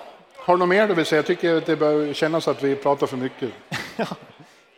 [0.51, 1.17] har du något mer du vill säga?
[1.17, 3.49] Jag tycker att det börjar kännas att vi pratar för mycket.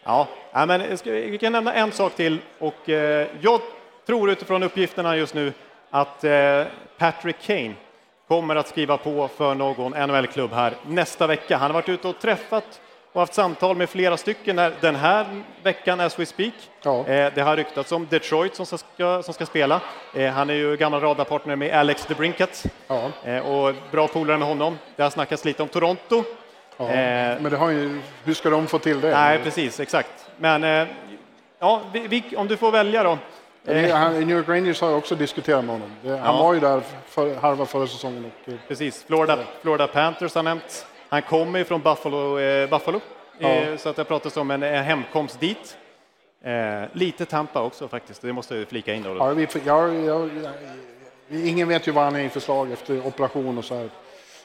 [0.05, 3.61] Ja, ja, men jag ska- vi kan nämna en sak till och eh, jag
[4.05, 5.53] tror utifrån uppgifterna just nu
[5.89, 6.63] att eh,
[6.97, 7.73] Patrick Kane
[8.27, 11.57] kommer att skriva på för någon NHL-klubb här nästa vecka.
[11.57, 12.81] Han har varit ute och träffat
[13.13, 15.25] och haft samtal med flera stycken den här
[15.63, 16.53] veckan as we speak.
[16.83, 16.99] Ja.
[17.07, 19.81] Eh, det har ryktats om Detroit som ska, som ska spela.
[20.15, 23.09] Eh, han är ju gammal radarpartner med Alex DeBrincat Ja.
[23.23, 24.77] eh, och bra polare med honom.
[24.95, 26.23] Det har snackats lite om Toronto.
[26.77, 26.87] Ja.
[26.87, 29.09] Men det har ju, hur ska de få till det?
[29.11, 30.09] Nej, precis, exakt.
[30.37, 30.87] Men
[31.59, 31.81] ja,
[32.37, 33.17] om du får välja då.
[33.65, 35.91] New York Rangers har ju också diskuterat med honom.
[36.03, 36.43] Han Ja.
[36.43, 38.31] var ju där för, halva förra säsongen.
[38.47, 40.85] Och, Precis, Florida, Florida Panthers har nämnts.
[41.13, 43.01] Han kommer ju från Buffalo, eh, Buffalo
[43.39, 43.77] eh, Ja.
[43.77, 45.77] så att det pratas om en, en hemkomst dit.
[46.43, 49.15] Eh, lite Tampa också faktiskt, det måste jag flika in då.
[49.17, 50.29] ja, vi, jag, jag,
[51.29, 53.89] ingen vet ju vad han är i förslag efter operation och så här.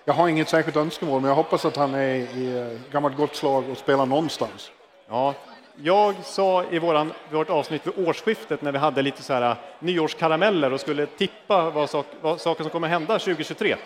[0.05, 3.37] Jag har inget särskilt önskemål, men jag hoppas att han är i eh, gammalt gott
[3.37, 4.71] slag och spelar någonstans.
[5.09, 5.35] Ja,
[5.77, 10.73] jag sa i våran, vårt avsnitt vid årsskiftet när vi hade lite så här nyårskarameller
[10.73, 13.77] och skulle tippa vad, sak, vad saker som kommer hända 2023.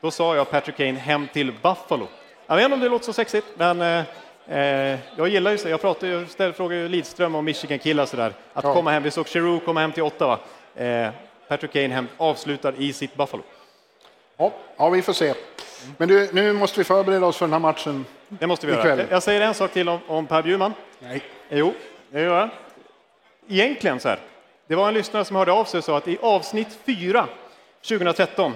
[0.00, 2.08] Då sa jag Patrick Kane hem till Buffalo.
[2.50, 4.04] Jag vet inte om det låter så sexigt, men eh,
[4.58, 5.68] eh, jag gillar ju så.
[5.68, 8.32] Jag pratar ju, ställ, frågar ju Lidström och Michigan-killar sådär.
[8.52, 8.74] Att Ja.
[8.74, 10.38] komma hem, vi såg Giroux komma hem till Ottawa.
[10.74, 11.08] Eh,
[11.48, 13.42] Patrick Kane hem, avslutar i sitt Buffalo.
[14.36, 15.34] Ja, ja, vi får se.
[15.96, 18.04] Men du, nu måste vi förbereda oss för den här matchen.
[18.28, 18.82] Det måste vi göra.
[18.82, 18.98] Ikväll.
[18.98, 20.72] Jag- Jag säger en sak till om, om Per Bjurman.
[20.98, 21.22] Nej.
[21.48, 21.74] Jo,
[22.10, 22.48] det gör jag.
[23.48, 24.18] Egentligen så här.
[24.66, 27.26] Det var en lyssnare som hörde av sig och sa att i avsnitt 4
[27.82, 28.52] 2013,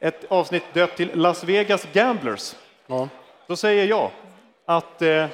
[0.00, 2.54] ett avsnitt döpt till Las Vegas Gamblers,
[2.86, 3.08] Ja.
[3.46, 4.10] Då säger jag
[4.66, 5.26] att eh,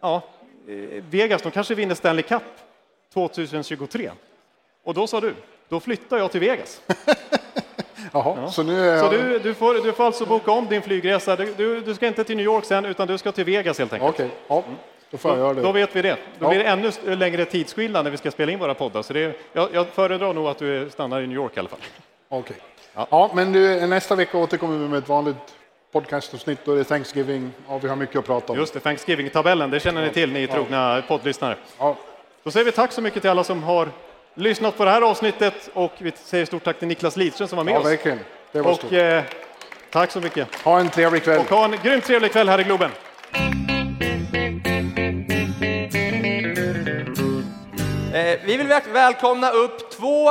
[0.00, 0.22] ja,
[0.68, 0.74] eh,
[1.10, 2.42] Vegas, de kanske vinner Stanley Cup
[3.14, 4.10] 2023.
[4.84, 5.34] Och då sa du,
[5.68, 6.80] då flyttar jag till Vegas.
[8.12, 9.12] Jaha, så nu är Så jag...
[9.12, 11.36] du, du, får, du får alltså boka om din flygresa.
[11.36, 13.92] Du, du, du ska inte till New York sen, utan du ska till Vegas helt
[13.92, 14.14] enkelt.
[14.14, 14.64] Okej, ja,
[15.10, 15.60] då får jag göra det.
[15.62, 16.16] Då vet vi det.
[16.38, 16.48] Då Ja.
[16.48, 19.02] blir det ännu längre tidsskillnad när vi ska spela in våra poddar.
[19.02, 21.78] Så det jag, jag föredrar nog att du stannar i New York i alla fall.
[22.28, 22.56] Okej.
[22.94, 23.06] Ja.
[23.10, 23.30] Ja.
[23.34, 25.36] men du, nästa vecka återkommer vi med ett vanligt
[25.92, 26.68] podcastavsnitt.
[26.68, 28.58] Är det Thanksgiving och vi har mycket att prata om.
[28.58, 31.56] Just det, Thanksgiving-tabellen, det känner ni till, ni trogna poddlyssnare.
[31.78, 31.96] Ja.
[32.44, 33.88] Då säger vi tack så mycket till alla som har
[34.34, 37.64] lyssnat på det här avsnittet och vi säger stort tack till Niklas Lidström som var
[37.64, 37.86] med ja, oss.
[37.86, 38.18] verkligen.
[38.52, 38.92] Det var Och stort.
[38.92, 39.22] eh,
[39.90, 40.54] tack så mycket.
[40.64, 41.38] Ha en trevlig kväll.
[41.40, 42.90] Och ha en grymt trevlig kväll här i Globen.
[48.14, 50.30] Eh, vi vill väl- välkomna upp två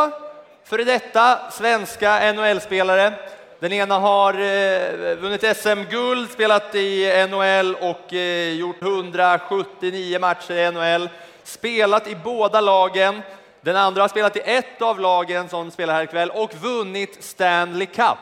[0.65, 3.13] före detta svenska NHL-spelare.
[3.60, 10.72] Den ena har eh, vunnit SM-guld, spelat i NHL och eh, gjort 179 matcher i
[10.72, 11.10] NHL.
[11.43, 13.22] Spelat i båda lagen.
[13.62, 17.86] Den andra har spelat i ett av lagen som spelar här ikväll och vunnit Stanley
[17.86, 18.17] Cup.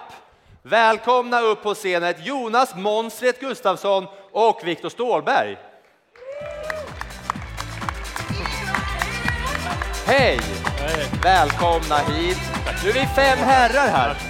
[0.62, 5.58] Välkomna upp på scenen Jonas Monstret Gustafsson och Viktor Ståhlberg.
[10.06, 10.40] Hej!
[11.24, 12.40] Välkomna hit.
[12.84, 14.27] Nu är vi fem herrar här.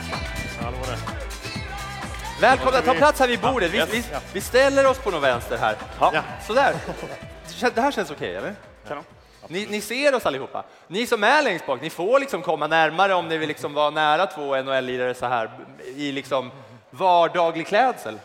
[2.42, 3.72] Välkomna, ta plats här vid bordet.
[3.72, 5.76] Vi, vi, vi ställer oss på någon vänster här.
[6.00, 6.24] Ja.
[6.48, 6.74] Sådär.
[7.76, 8.56] Det här känns okej, eller?
[9.48, 10.64] Ni, ni ser oss allihopa.
[10.88, 13.90] Ni som är längst bak, ni får liksom komma närmare om ni vill liksom vara
[13.90, 15.50] nära två NHL-lirare så här
[15.96, 16.52] i liksom
[16.90, 18.20] vardaglig klädsel.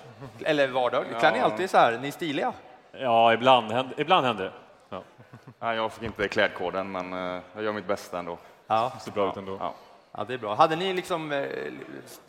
[0.44, 1.98] Eller vardaglig, klär ni alltid så här?
[2.02, 2.52] Ni är stiliga.
[2.92, 4.52] Ja, ibland, händer- ibland händer det.
[5.60, 5.74] Ja.
[5.74, 8.38] Jag fick inte klädkoden, men eh, jag gör mitt bästa ändå.
[8.66, 8.92] Ja.
[9.04, 9.56] Ser bra ut ändå.
[9.60, 9.74] Ja.
[10.12, 10.54] Ja, det är bra.
[10.54, 11.48] Hade ni liksom eh,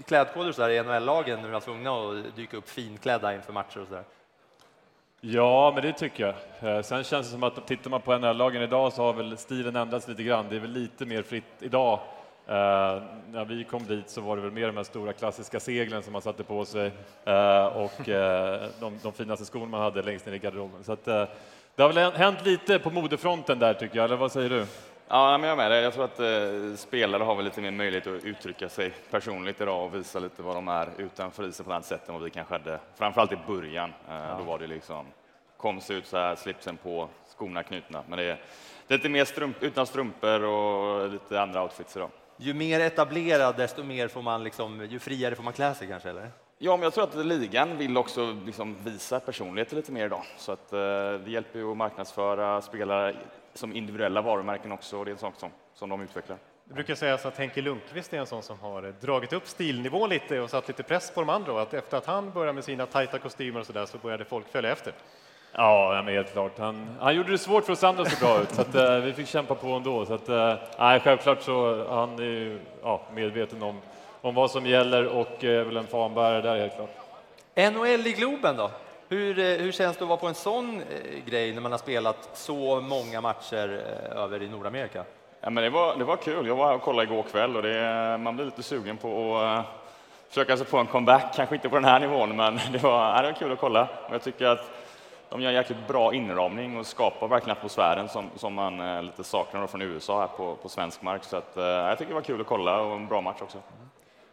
[0.05, 3.79] klädkoder så där i NHL-lagen när ni var tvungna att dyka upp finklädda inför matcher
[3.79, 4.03] och så där?
[5.21, 6.75] Ja, men det tycker jag.
[6.77, 9.75] Eh, sen känns det som att tittar man på NHL-lagen idag så har väl stilen
[9.75, 10.45] ändrats lite grann.
[10.49, 11.99] Det är väl lite mer fritt idag.
[12.47, 16.03] Eh, när vi kom dit så var det väl mer de här stora klassiska seglen
[16.03, 16.91] som man satte på sig
[17.25, 20.83] eh, och eh, de, de finaste skorna man hade längst ner i garderoben.
[20.83, 21.25] Så att, eh,
[21.75, 24.65] det har väl hänt lite på modefronten där tycker jag, eller vad säger du?
[25.15, 25.83] Ja, men jag är med dig.
[25.83, 29.85] Jag tror att eh, spelare har väl lite mer möjlighet att uttrycka sig personligt idag
[29.85, 32.29] och visa lite vad de är utanför isen på ett annat sätt än vad vi
[32.29, 32.79] kanske hade.
[32.95, 33.93] Framförallt i början.
[34.09, 35.05] Eh, Då var det liksom,
[35.57, 38.03] kom se ut så här, slipsen på, skorna knutna.
[38.07, 38.41] Men det är,
[38.87, 42.09] det är lite mer strump, utan strumpor och lite andra outfits idag.
[42.37, 46.09] Ju mer etablerad, desto mer får man liksom, ju friare får man klä sig kanske,
[46.09, 46.31] eller?
[46.57, 50.23] Ja, men jag tror att ligan vill också liksom visa personlighet lite mer idag.
[50.37, 50.79] Så att, eh,
[51.25, 53.15] det hjälper ju att marknadsföra spelare
[53.53, 56.37] som individuella varumärken också och det är en sak som, som de utvecklar.
[56.65, 60.09] Det brukar sägas att Henke Lundqvist är en sån som har eh, dragit upp stilnivån
[60.09, 62.63] lite och satt lite press på de andra och att efter att han började med
[62.63, 64.93] sina tajta kostymer och så där så började folk följa efter.
[65.51, 66.57] Ja, men helt klart.
[66.57, 69.13] Han, han gjorde det svårt för oss andra så bra ut, så att, eh, vi
[69.13, 70.05] fick kämpa på ändå.
[70.05, 73.81] Så att, eh, självklart så han är ju ja, medveten om,
[74.21, 76.95] om vad som gäller och är väl en fanbärare där helt klart.
[77.73, 78.71] NHL i Globen då?
[79.09, 81.79] Hur, eh, hur känns det att vara på en sån eh, grej när man har
[81.79, 85.03] spelat så många matcher eh, över i Nordamerika?
[85.41, 86.47] Ja, men det, var, det var kul.
[86.47, 89.65] Jag var här och kollade igår kväll och det, man blir lite sugen på att
[90.29, 91.35] försöka sig på en comeback.
[91.35, 93.87] Kanske inte på den här nivån, men det var, ja, det var kul att kolla.
[94.07, 94.71] Och jag tycker att
[95.29, 99.67] de gör en jäkligt bra inramning och skapar verkligen atmosfären som, som man lite saknar
[99.67, 101.23] från USA här på, på svensk mark.
[101.23, 103.57] Så att, jag tycker det var kul att kolla och en bra match också.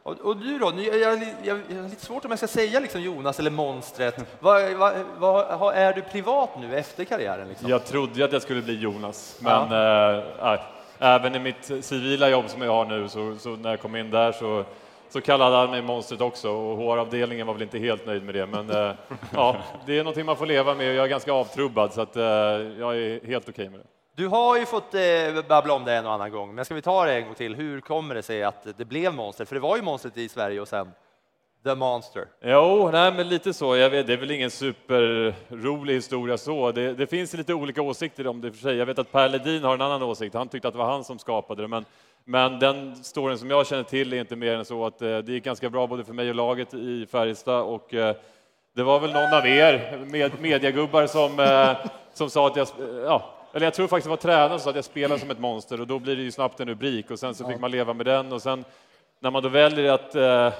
[0.02, 0.72] Och, och du då?
[0.76, 4.14] Jag, jag, jag, har lite svårt om jag ska säga liksom Jonas eller monstret.
[4.40, 4.72] Vad,
[5.18, 7.48] vad, vad, är du privat nu efter karriären?
[7.48, 7.68] Liksom?
[7.68, 10.54] Jag trodde att jag skulle bli Jonas, men ja.
[10.54, 10.60] äh,
[10.98, 14.10] även i mitt civila jobb som jag har nu, så, så när jag kom in
[14.10, 14.64] där så,
[15.08, 18.46] så kallade han mig monstret också och HR-avdelningen var väl inte helt nöjd med det.
[18.46, 18.94] Men äh,
[19.34, 22.16] ja, det är någonting man får leva med och jag är ganska avtrubbad så att,
[22.16, 23.99] äh, jag är helt okej okay med det.
[24.20, 25.00] Du har ju fått eh,
[25.48, 27.54] babbla om det en och annan gång, men ska vi ta det en gång till?
[27.54, 29.44] Hur kommer det sig att det blev monster?
[29.44, 30.92] För det var ju monstret i Sverige och sen
[31.64, 32.26] The Monster.
[32.42, 33.76] Jo, nej, men lite så.
[33.76, 36.72] Jag vet, det är väl ingen superrolig historia så.
[36.72, 38.76] Det, det finns lite olika åsikter om det för sig.
[38.76, 40.34] Jag vet att Per Ledin har en annan åsikt.
[40.34, 41.84] Han tyckte att det var han som skapade det, men,
[42.24, 45.32] men den storyn som jag känner till är inte mer än så att eh, det
[45.32, 48.16] gick ganska bra både för mig och laget i Färjestad och eh,
[48.76, 53.04] det var väl någon av er med, mediegubbar som, eh, som sa att jag, eh,
[53.04, 55.80] ja, eller jag tror faktiskt det var tränaren sa att jag spelar som ett monster
[55.80, 58.06] och då blir det ju snabbt en rubrik och sen så fick man leva med
[58.06, 58.64] den och sen
[59.20, 60.52] när man då väljer att eh,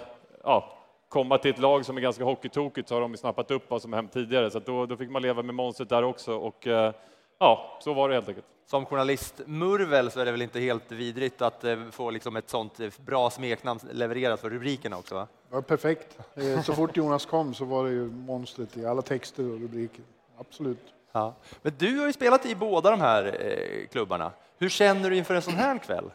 [0.45, 3.83] ja, komma till ett lag som är ganska hockeytokigt så har de snappat upp vad
[3.83, 6.93] som hänt tidigare så då, då fick man leva med monstret där också och eh,
[7.39, 8.47] ja, så var det helt enkelt.
[8.67, 12.49] Som journalist Murvel så är det väl inte helt vidrigt att eh, få liksom ett
[12.49, 15.15] sånt eh, bra smeknamn levererat för rubrikerna också?
[15.15, 15.27] Va?
[15.51, 16.19] Ja, perfekt.
[16.35, 20.05] Eh, så fort Jonas kom så var det ju monstret i alla texter och rubriker.
[20.39, 20.95] Absolut.
[21.13, 21.35] Ja.
[21.63, 24.33] Men du har ju spelat i båda de här eh, klubbarna.
[24.59, 26.11] Hur känner du inför en sån här kväll?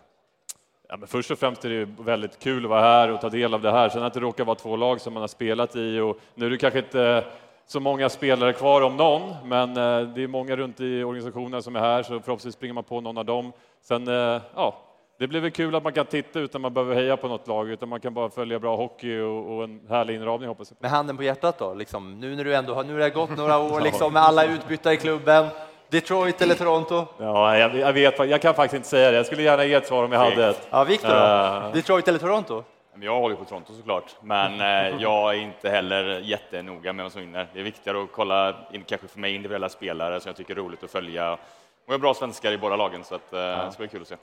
[0.89, 3.53] Ja, men först och främst är det väldigt kul att vara här och ta del
[3.53, 3.89] av det här.
[3.89, 6.49] Sen att det råkar vara två lag som man har spelat i och nu är
[6.49, 7.25] det kanske inte
[7.65, 11.75] så många spelare kvar om någon, men eh, det är många runt i organisationen som
[11.75, 13.51] är här så förhoppningsvis springer man på någon av dem.
[13.81, 14.81] Sen, eh, ja,
[15.17, 17.69] det blir väl kul att man kan titta utan man behöver heja på något lag,
[17.69, 20.77] utan man kan bara följa bra hockey och, och en härlig inramning hoppas jag.
[20.81, 23.37] Med handen på hjärtat då, liksom, nu när du ändå har, nu har det gått
[23.37, 25.47] några år liksom, med alla utbytta i klubben.
[25.89, 27.05] Detroit eller Toronto?
[27.17, 29.17] Ja, jag, jag, vet, jag kan faktiskt inte säga det.
[29.17, 30.67] Jag skulle gärna ge ett svar om jag hade ett.
[30.69, 32.63] Ja, Victor uh, Detroit eller Toronto?
[33.01, 37.21] Jag håller på Toronto såklart, men eh, jag är inte heller jättenoga med vem som
[37.21, 37.47] vinner.
[37.53, 40.57] Det är viktigare att kolla, in, kanske för mig, individuella spelare som jag tycker är
[40.57, 41.33] roligt att följa.
[41.33, 41.39] Och
[41.87, 43.37] vi har bra svenskar i båda lagen, så att, ja.
[43.37, 44.15] det ska bli kul att se.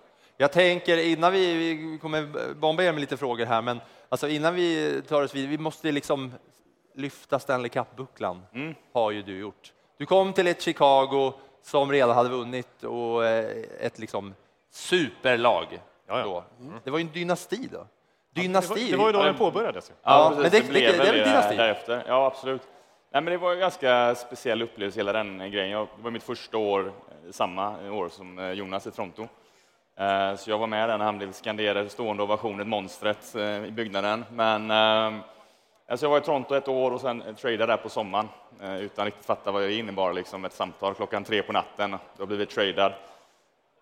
[0.42, 4.54] Jag tänker innan vi, vi kommer bomba er med lite frågor här, men alltså innan
[4.54, 6.32] vi tar oss vidare, vi måste liksom
[6.94, 8.74] lyfta Stanley Cup-bucklan, mm.
[8.92, 9.72] har ju du gjort.
[9.98, 14.34] Du kom till ett Chicago som redan hade vunnit och eh, ett liksom
[14.70, 15.66] superlag.
[16.06, 16.44] Då.
[16.60, 16.74] Mm.
[16.84, 17.86] Det var ju en dynasti då.
[18.34, 18.74] Dynasti.
[18.74, 19.92] det, var, det var ju då den påbörjades.
[19.92, 21.56] Ja, ja men det, det, det, det, är dynasti.
[21.56, 22.04] Därefter.
[22.06, 22.62] Ja, absolut.
[23.12, 25.70] Nej, men det var en ganska speciell upplevelse, hela den grejen.
[25.70, 26.92] Jag, det var mitt första år,
[27.30, 29.28] samma år som eh, Jonas i Toronto.
[29.96, 34.24] Eh, så jag var med där när han blev skanderad stående ovationen, monstret i byggnaden.
[34.30, 35.20] Men ehm,
[35.88, 38.28] alltså jag var i Toronto ett år och sen tradade där på sommaren
[38.80, 40.12] utan riktigt fatta vad det innebar.
[40.12, 41.96] Liksom ett samtal klockan tre på natten.
[42.16, 42.92] Då blev vi tradad.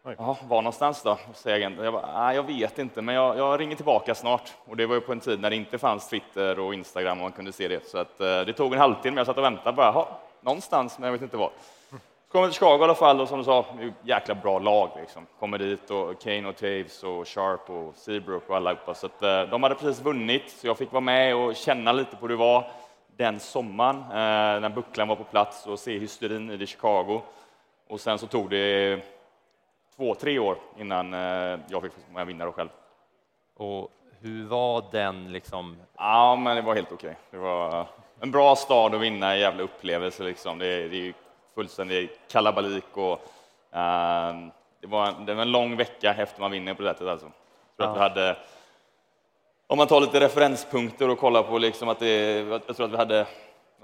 [0.02, 1.18] Ja, var någonstans då?
[1.34, 4.52] Säger jag, bara, jag vet inte, men jag, jag, ringer tillbaka snart.
[4.64, 7.22] Och det var ju på en tid när det inte fanns Twitter och Instagram och
[7.22, 7.86] man kunde se det.
[7.86, 10.06] Så att, eh, det tog en halvtimme, jag satt och väntade bara,
[10.40, 11.50] någonstans, men jag vet inte var.
[12.30, 13.64] Så kom vi till Chicago i alla fall och som du sa,
[14.02, 15.26] jäkla bra lag liksom.
[15.38, 18.94] Kommer dit och Kane och Taves och Sharp och Seabrook och allihopa.
[18.94, 22.16] Så att, eh, de hade precis vunnit, så jag fick vara med och känna lite
[22.16, 22.70] på hur det var
[23.16, 27.20] den sommaren eh, när bucklan var på plats och se hysterin i det Chicago.
[27.88, 29.00] Och sen så tog det
[29.96, 31.92] två, tre år innan eh, jag fick
[32.26, 32.70] vinna då själv.
[33.56, 33.90] Och
[34.20, 35.76] hur var den liksom?
[35.96, 37.16] Ja, men det var helt okej.
[37.30, 37.86] Det var
[38.20, 40.58] en bra stad att vinna, en jävla upplevelse liksom.
[40.58, 41.14] Det, det är
[41.54, 44.48] fullständig kalabalik och uh,
[44.80, 47.26] det, var, det var en lång vecka efter man vinner på det sättet alltså.
[47.76, 48.06] Jag tror ja.
[48.06, 48.36] att vi hade,
[49.66, 52.96] om man tar lite referenspunkter och kollar på liksom att det, jag tror att vi
[52.96, 53.26] hade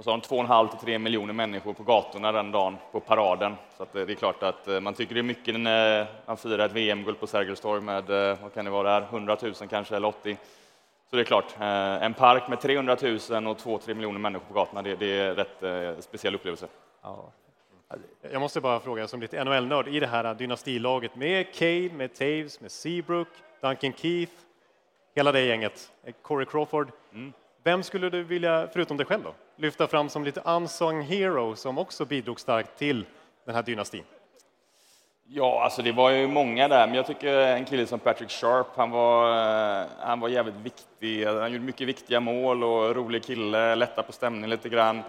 [0.05, 3.57] två och en halv till tre miljoner människor på gatorna den dagen på paraden.
[3.77, 6.37] Så att eh, det är klart att eh, man tycker det är mycket när man
[6.37, 9.55] firar ett VM-guld på Sergels torg med, eh, vad kan det vara där, 100 000
[9.71, 10.37] kanske, eller 80.
[11.11, 14.83] Så det är klart, en park med 300 000 och 2-3 miljoner människor på gatorna,
[14.83, 16.67] det, det är en rätt speciell upplevelse.
[17.03, 17.33] Ja.
[18.33, 22.61] Jag måste bara fråga som lite NHL-nörd i det här dynastilaget med Kane, med Taves,
[22.61, 23.29] med Seabrook,
[23.61, 24.33] Duncan Keith,
[25.15, 26.91] hela det gänget, Corey Crawford.
[27.13, 27.33] Mm.
[27.63, 31.79] Vem skulle du vilja, förutom dig själv då, lyfta fram som lite unsung hero som
[31.79, 33.05] också bidrog starkt till
[33.45, 34.05] den här dynastin?
[35.29, 38.67] Ja, alltså det var ju många där, men jag tycker en kille som Patrick Sharp,
[38.77, 39.31] han var,
[39.81, 41.27] eh, han var jävligt viktig.
[41.27, 45.03] Han gjorde mycket viktiga mål och rolig kille, lätta på stämningen lite grann.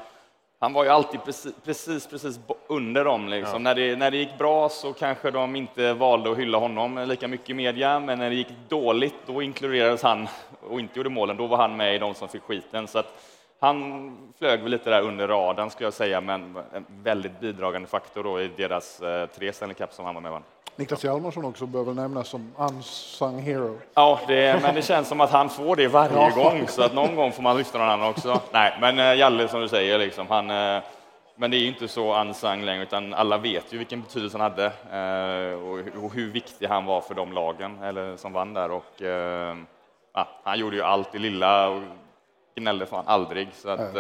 [0.60, 3.28] Han var ju alltid precis, precis, precis under dem.
[3.28, 3.54] Liksom.
[3.54, 3.60] Ja.
[3.60, 7.28] När, det, när det gick bra så kanske de inte valde att hylla honom lika
[7.28, 10.28] mycket i media, men när det gick dåligt, då inkluderades han
[10.70, 11.38] och inte gjorde målen.
[11.38, 12.88] Då var han med i de som fick skiten.
[12.88, 13.14] Så att,
[13.60, 18.24] han flög väl lite där under radarn skulle jag säga, men en väldigt bidragande faktor
[18.24, 20.38] då i deras eh, tre Stanley Cup som han var med och
[20.78, 23.80] Niklas Hjalmarsson också behöver nämnas som unsung hero.
[23.94, 27.16] Ja, det, men det känns som att han får det varje gång, så att någon
[27.16, 28.42] gång får man lyfta någon annan också.
[28.52, 30.84] Nej, men eh, Jalle som du säger, liksom, han, eh,
[31.36, 34.66] men det är inte så unsung längre, utan alla vet ju vilken betydelse han hade
[34.66, 38.72] eh, och, hur viktig han var för de lagen eller, som vann där.
[38.72, 39.02] Och,
[40.14, 41.82] ja, han gjorde ju allt i lilla och
[42.56, 43.50] gnällde fan aldrig.
[43.54, 43.94] Så att,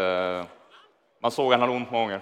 [1.21, 2.21] man såg att han hade ont många gånger.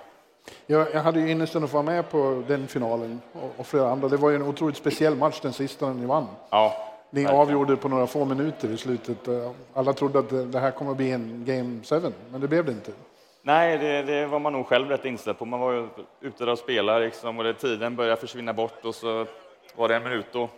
[0.65, 3.89] Jag, jag hade ju ynnesten att få vara med på den finalen och, och, flera
[3.89, 4.07] andra.
[4.07, 6.27] Det var ju en otroligt speciell match, den sista ni vann.
[6.49, 7.41] Ja, ni verkligen.
[7.41, 9.17] avgjorde på några få minuter i slutet.
[9.73, 12.71] Alla trodde att det här kommer att bli en Game 7, men det blev det
[12.71, 12.91] inte.
[13.41, 15.45] Nej, det, det, var man nog själv rätt inställd på.
[15.45, 15.87] Man var ju
[16.21, 19.25] ute där och spelade liksom, och det, tiden började försvinna bort och så
[19.75, 20.49] var det en minut och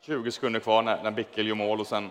[0.00, 2.10] 20 sekunder kvar när, när Bickel gör mål och sen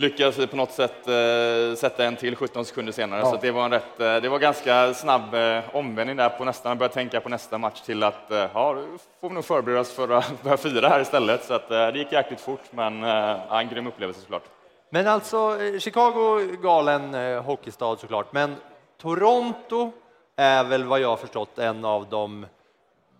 [0.00, 3.20] lyckades vi på något sätt eh, sätta en till 17 sekunder senare.
[3.20, 3.30] Ja.
[3.30, 6.72] Så det var en rätt, eh, det var ganska snabb eh, omvändning där på nästan,
[6.72, 9.80] att börja tänka på nästa match till att eh, ja, nu får vi nog förbereda
[9.80, 11.44] oss för att börja fira här istället.
[11.44, 14.44] Så att, eh, det gick jäkligt fort, men eh, en grym upplevelse såklart.
[14.90, 18.56] Men alltså, Chicago galen hockeystad såklart, men
[19.00, 19.92] Toronto
[20.36, 22.46] är väl vad jag har förstått en av de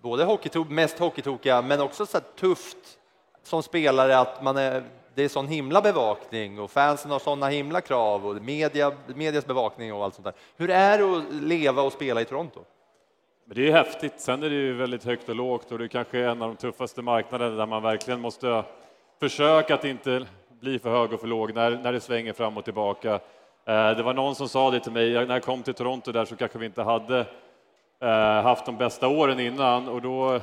[0.02, 2.98] både hockeyto mest hockeytokiga, men också så tufft
[3.42, 4.84] som spelare att man är
[5.18, 9.94] det är sån himla bevakning och fansen har såna himla krav och media, medias bevakning
[9.94, 10.34] och allt sånt där.
[10.56, 12.60] Hur är det att leva och spela i Toronto?
[13.44, 14.20] Det är häftigt.
[14.20, 16.48] Sen är det ju väldigt högt och lågt och det är kanske är en av
[16.48, 18.64] de tuffaste marknaderna där man verkligen måste
[19.20, 20.26] försöka att inte
[20.60, 23.14] bli för hög och för låg när, när det svänger fram och tillbaka.
[23.64, 26.24] Eh, det var någon som sa det till mig, när jag kom till Toronto där
[26.24, 27.26] så kanske vi inte hade
[28.00, 30.40] eh, haft de bästa åren innan och då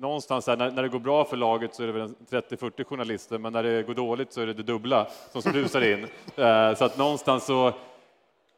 [0.00, 3.38] någonstans här, när, när, det går bra för laget så är det väl 30-40 journalister,
[3.38, 6.06] men när det går dåligt så är det det dubbla som rusar in.
[6.36, 7.72] Eh, så att någonstans så,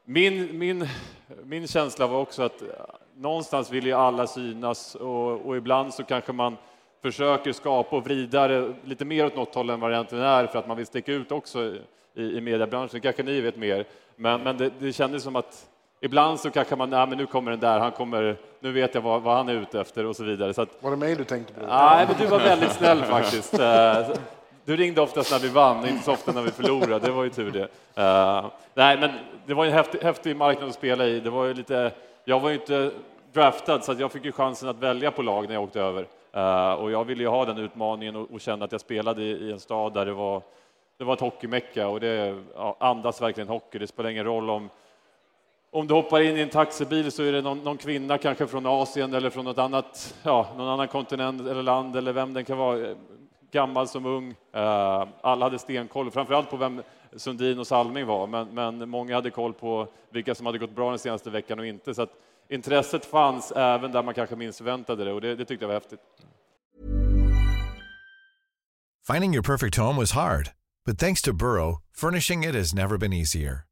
[0.05, 0.89] min, min,
[1.45, 2.63] min känsla var också att
[3.15, 6.57] någonstans vill ju alla synas och, och ibland så kanske man
[7.03, 10.47] försöker skapa och vrida det lite mer åt något håll än vad det egentligen är
[10.47, 11.75] för att man vill sticka ut också
[12.15, 13.01] i, i mediebranschen.
[13.01, 13.85] kanske ni vet mer,
[14.17, 15.69] men, men det, det kändes som att
[16.05, 19.03] Ibland så kanske man, nej men nu kommer den där, han kommer, nu vet jag
[19.03, 20.55] vad, vad han är ute efter och så vidare.
[20.55, 21.67] Så att, var det mig du tänkte på?
[21.67, 23.59] Nej, men du var väldigt snäll faktiskt.
[23.59, 24.09] Eh,
[24.65, 27.31] du ringde oftast när vi vann, inte så ofta när vi förlorade, det var ju
[27.31, 27.69] tur det.
[28.03, 29.11] Uh, nej, men
[29.47, 31.21] det var en häftig, häftig marknad att spela i.
[31.21, 31.93] Det var ju lite,
[32.25, 32.91] jag var ju inte
[33.33, 36.07] draftad, så jag fick ju chansen att välja på lag när jag åkte över.
[36.37, 39.31] Uh, och jag ville ju ha den utmaningen och, och känna att jag spelade i,
[39.31, 40.43] i, en stad där det var,
[40.99, 42.43] det var ett hockeymecka och det
[42.79, 43.79] andas verkligen hockey.
[43.79, 44.69] Det spelar ingen roll om
[45.73, 48.67] om du hoppar in i en taxibil så är det någon, någon, kvinna kanske från
[48.67, 52.59] Asien eller från något annat, ja, någon annan kontinent eller land eller vem den kan
[52.59, 52.97] vara, eh,
[53.51, 54.35] gammal som ung.
[54.53, 56.83] Eh, alla hade stenkoll, framförallt på vem
[57.17, 60.91] Sundin och Salming var, men, men, många hade koll på vilka som hade gått bra
[60.91, 61.95] den senaste veckan och inte.
[61.95, 62.13] Så att
[62.49, 65.75] intresset fanns även där man kanske minst förväntade det och det, det tyckte jag var
[65.75, 66.01] häftigt.
[69.07, 70.49] Finding your perfect home was hard,
[70.87, 73.72] but thanks to Burrow, furnishing it has never been easier.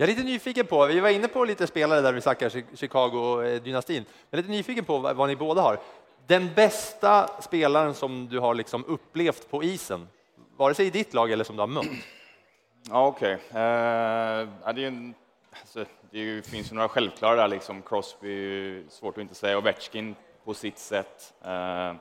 [0.00, 4.04] Jag är lite nyfiken på, vi var inne på lite spelare där vi snackar Chicago-dynastin,
[4.30, 5.80] jag är lite nyfiken på vad ni båda har.
[6.26, 10.08] Den bästa spelaren som du har liksom upplevt på isen,
[10.56, 11.86] vare sig i ditt lag eller som du har mött?
[12.88, 13.62] Ja, Okej, okay.
[14.64, 15.12] ja, det,
[15.60, 20.54] alltså, det finns ju några självklara där, liksom Crosby, svårt att inte säga, Ovechkin på
[20.54, 21.34] sitt sätt.
[21.46, 21.94] Uh,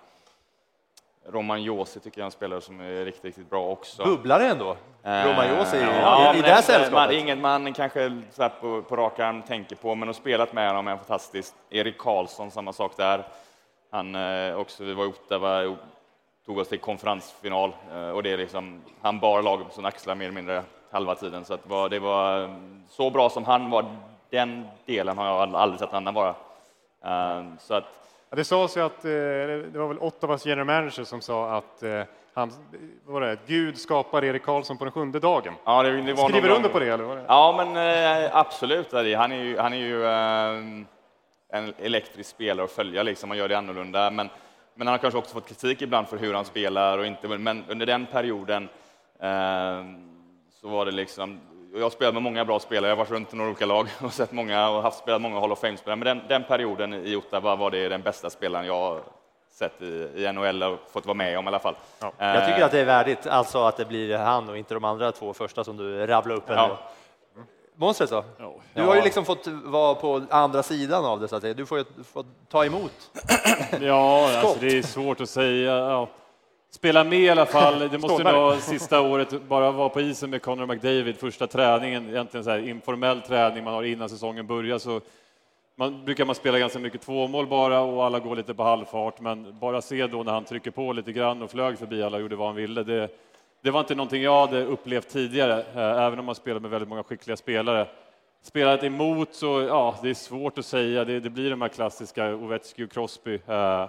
[1.28, 4.04] Roman Josi tycker jag är en spelare som är riktigt, riktigt bra också.
[4.04, 4.78] Bubblare ändå?
[5.04, 7.16] Eh, Roman Josi i, ja, i, i det här sällskapet?
[7.16, 10.88] Ingen man kanske så på, på rak arm tänker på, men att spelat med honom
[10.88, 11.56] är fantastiskt.
[11.70, 13.24] Erik Karlsson, samma sak där.
[13.92, 15.78] Han eh, också, vi var i Ottawa och
[16.46, 20.16] tog oss till konferensfinal eh, och det är liksom, han bar laget på sina axlar
[20.16, 21.46] mer eller mindre halva tiden.
[21.46, 22.56] Så det var, det var
[22.90, 23.86] så bra som han var,
[24.30, 26.36] den delen har jag aldrig sett en annan vara.
[27.60, 29.12] Så att Ja, det sades ju att, eh,
[29.72, 32.02] det var väl Ottawas general manager som sa att eh,
[32.34, 32.52] han,
[33.06, 35.54] var det, Gud skapar Erik Karlsson på den sjunde dagen.
[35.64, 37.04] Ja, det, det var Skriver någon under på det, eller?
[37.04, 37.26] vad är det?
[37.28, 38.94] Ja, men eh, absolut.
[38.94, 39.18] är.
[39.18, 40.06] Han är ju, han är ju
[41.52, 43.30] en elektrisk spelare att följa, liksom.
[43.30, 44.12] han gör det annorlunda.
[44.12, 44.30] Men,
[44.76, 46.98] men han har kanske också fått kritik ibland för hur han spelar.
[46.98, 48.70] Och inte, men under den perioden
[50.62, 51.40] så var det liksom...
[51.74, 53.88] Jag har spelat med många bra spelare, jag har varit runt i några olika lag
[54.02, 55.96] och sett många och haft spelat många Hall of Fame-spelare.
[55.96, 59.00] Men den, den perioden i Ottawa var det den bästa spelaren jag har
[59.52, 61.76] sett i, i NHL och fått vara med om i alla fall.
[62.18, 65.12] Jag tycker att det är värdigt, alltså att det blir han och inte de andra
[65.12, 66.44] två första som du rabblar upp.
[66.48, 66.78] Ja.
[67.76, 68.24] Monstret då?
[68.74, 71.54] Du har ju liksom fått vara på andra sidan av det så att säga.
[71.54, 72.92] Du får ju få ta emot.
[73.82, 75.72] Ja, alltså det är svårt att säga.
[75.72, 76.08] Ja.
[76.72, 77.80] Spela med i alla fall.
[77.80, 78.36] Det måste Stålberg.
[78.36, 82.68] vara sista året, bara vara på isen med Connor McDavid, första träningen, egentligen så här
[82.70, 84.78] informell träning man har innan säsongen börjar.
[84.80, 85.02] Så
[85.76, 89.60] man brukar man spela ganska mycket tvåmål bara och alla går lite på halvfart, men
[89.60, 92.36] bara se då när han trycker på lite grann och flög förbi alla och gjorde
[92.36, 92.84] vad han ville.
[92.84, 93.10] Det,
[93.62, 96.90] det var inte någonting jag hade upplevt tidigare, eh, även om man spelar med väldigt
[96.90, 97.88] många skickliga spelare.
[98.42, 101.06] Spelat emot så, ja, det är svårt att säga.
[101.06, 103.40] Det, det blir de här klassiska Ovechkin och Crosby.
[103.48, 103.86] Eh,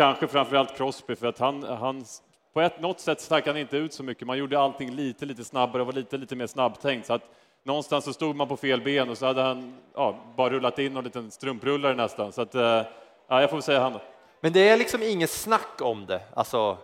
[0.00, 2.04] kanske framför allt Crosby, för att han, han
[2.52, 4.26] på ett, något sätt stack han inte ut så mycket.
[4.26, 7.06] Man gjorde allting lite, lite snabbare och var lite, lite mer snabbtänkt.
[7.06, 7.22] Så att
[7.64, 10.96] någonstans så stod man på fel ben och så hade han ja, bara rullat in
[10.96, 12.32] en liten strumprullare nästan.
[12.32, 12.82] Så att, eh,
[13.28, 13.98] ja, jag får säga han.
[14.40, 16.76] Men det är liksom inget snack om det, alltså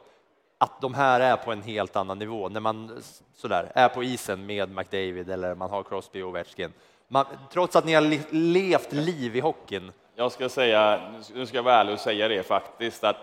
[0.59, 3.03] att de här är på en helt annan nivå när man
[3.37, 6.73] sådär är på isen med McDavid eller man har Crosby och Ovechkin.
[7.09, 9.93] Man, trots att ni har levt liv i hockeyn.
[10.19, 11.01] Jag ska säga,
[11.35, 13.17] nu ska jag vara ärlig och säga det faktiskt, att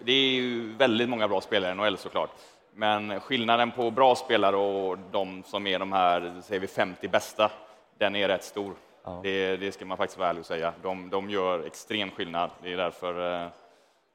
[0.00, 2.30] det är ju väldigt många bra spelare i NHL såklart.
[2.74, 7.50] Men skillnaden på bra spelare och de som är de här, säger vi 50 bästa,
[7.98, 8.74] den är rätt stor.
[9.22, 10.72] Det, det ska man faktiskt vara ärlig och säga.
[10.82, 12.50] De, de gör extrem skillnad.
[12.62, 13.48] Det är därför eh,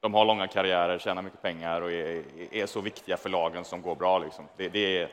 [0.00, 3.82] de har långa karriärer, tjänar mycket pengar och är, är så viktiga för lagen som
[3.82, 4.18] går bra.
[4.18, 4.44] Liksom.
[4.56, 5.08] Det, det, är,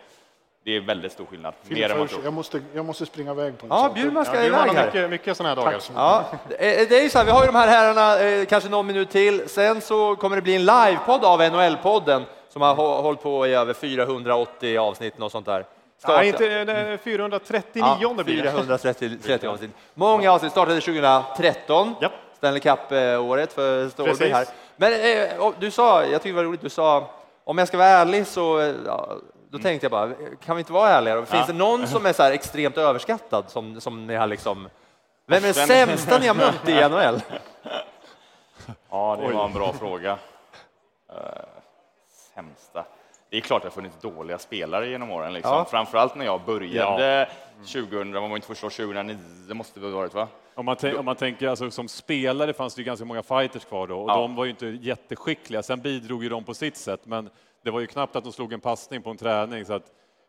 [0.64, 1.54] det är väldigt stor skillnad.
[1.68, 2.24] Mer än man tror.
[2.24, 3.94] Jag måste, jag måste springa iväg på en Ja, sak.
[3.96, 4.86] Bjurman ska Ja, iväg har här.
[4.86, 5.82] mycket, mycket sådana här dagar.
[5.96, 6.26] Ja,
[6.90, 9.10] det är ju så här, vi har ju de här herrarna, eh, kanske någon minut
[9.10, 9.50] till.
[9.50, 13.54] Sen så kommer det bli en livepodd av NHL-podden som har hå- hållit på i
[13.54, 15.66] över 480 avsnitt, något sånt där.
[16.00, 18.52] Starta- Nej, inte eh, 439 Ja, blir det.
[18.52, 19.72] 430 30 avsnitt.
[19.94, 22.12] Många avsnitt startade 2013, Japp.
[22.38, 24.34] Stanley Cup-året för Stålberg Precis.
[24.34, 24.46] här.
[24.78, 24.94] Men
[25.34, 27.10] eh, och du sa, jag tycker det var roligt, du sa
[27.44, 29.10] om jag ska vara ärlig så eh, ja,
[29.50, 29.64] då Mm.
[29.64, 30.14] tänkte jag bara,
[30.46, 31.26] kan vi inte vara ärliga?
[31.26, 34.70] Finns det någon som är så här extremt överskattad som, som ni har liksom
[35.28, 37.22] vem är det Sen- sämsta ni har mött i NHL?
[38.90, 40.12] Ja, det var en bra fråga.
[41.12, 41.18] Uh,
[42.36, 42.86] sämsta.
[43.30, 45.34] Det är klart att det har funnits dåliga spelare genom åren.
[45.34, 45.52] Liksom.
[45.54, 45.66] Ja.
[45.66, 47.30] Framförallt när jag började
[47.74, 49.18] 2000, vad var inte första år, 2009
[49.54, 50.28] måste det ha varit va?
[50.56, 53.88] Om man, om man tänker alltså, som spelare fanns det ju ganska många fighters kvar
[53.88, 54.16] då och Ja.
[54.16, 55.64] de var ju inte jätteskickliga.
[55.64, 57.30] Sen bidrog ju de på sitt sätt, men
[57.62, 59.66] det var ju knappt att de slog en passning på en träning.
[59.66, 59.84] Så att,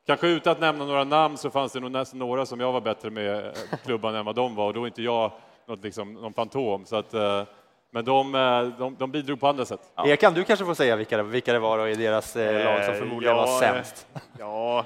[0.07, 2.81] kanske utan att nämna några namn så fanns det nog nästan några som jag var
[2.81, 3.53] bättre med eh,
[3.85, 5.33] klubban än vad de var och då är inte jag
[5.67, 6.87] något, liksom, någon fantom.
[6.87, 7.43] Så att, eh,
[7.91, 9.81] men de, eh, de, de bidrog på andra sätt.
[10.05, 12.95] Ekan, du kanske får säga vilka det, vilka det var i deras eh, lag som
[12.95, 14.07] förmodligen ja, var sämst.
[14.39, 14.85] Ja,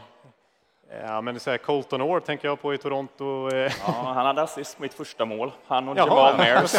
[1.02, 3.50] ja men så här, Colton Orr tänker jag på i Toronto.
[3.54, 5.52] Ja, han hade assist på mitt första mål.
[5.66, 6.74] Han och Jaha, Jamal Mayers.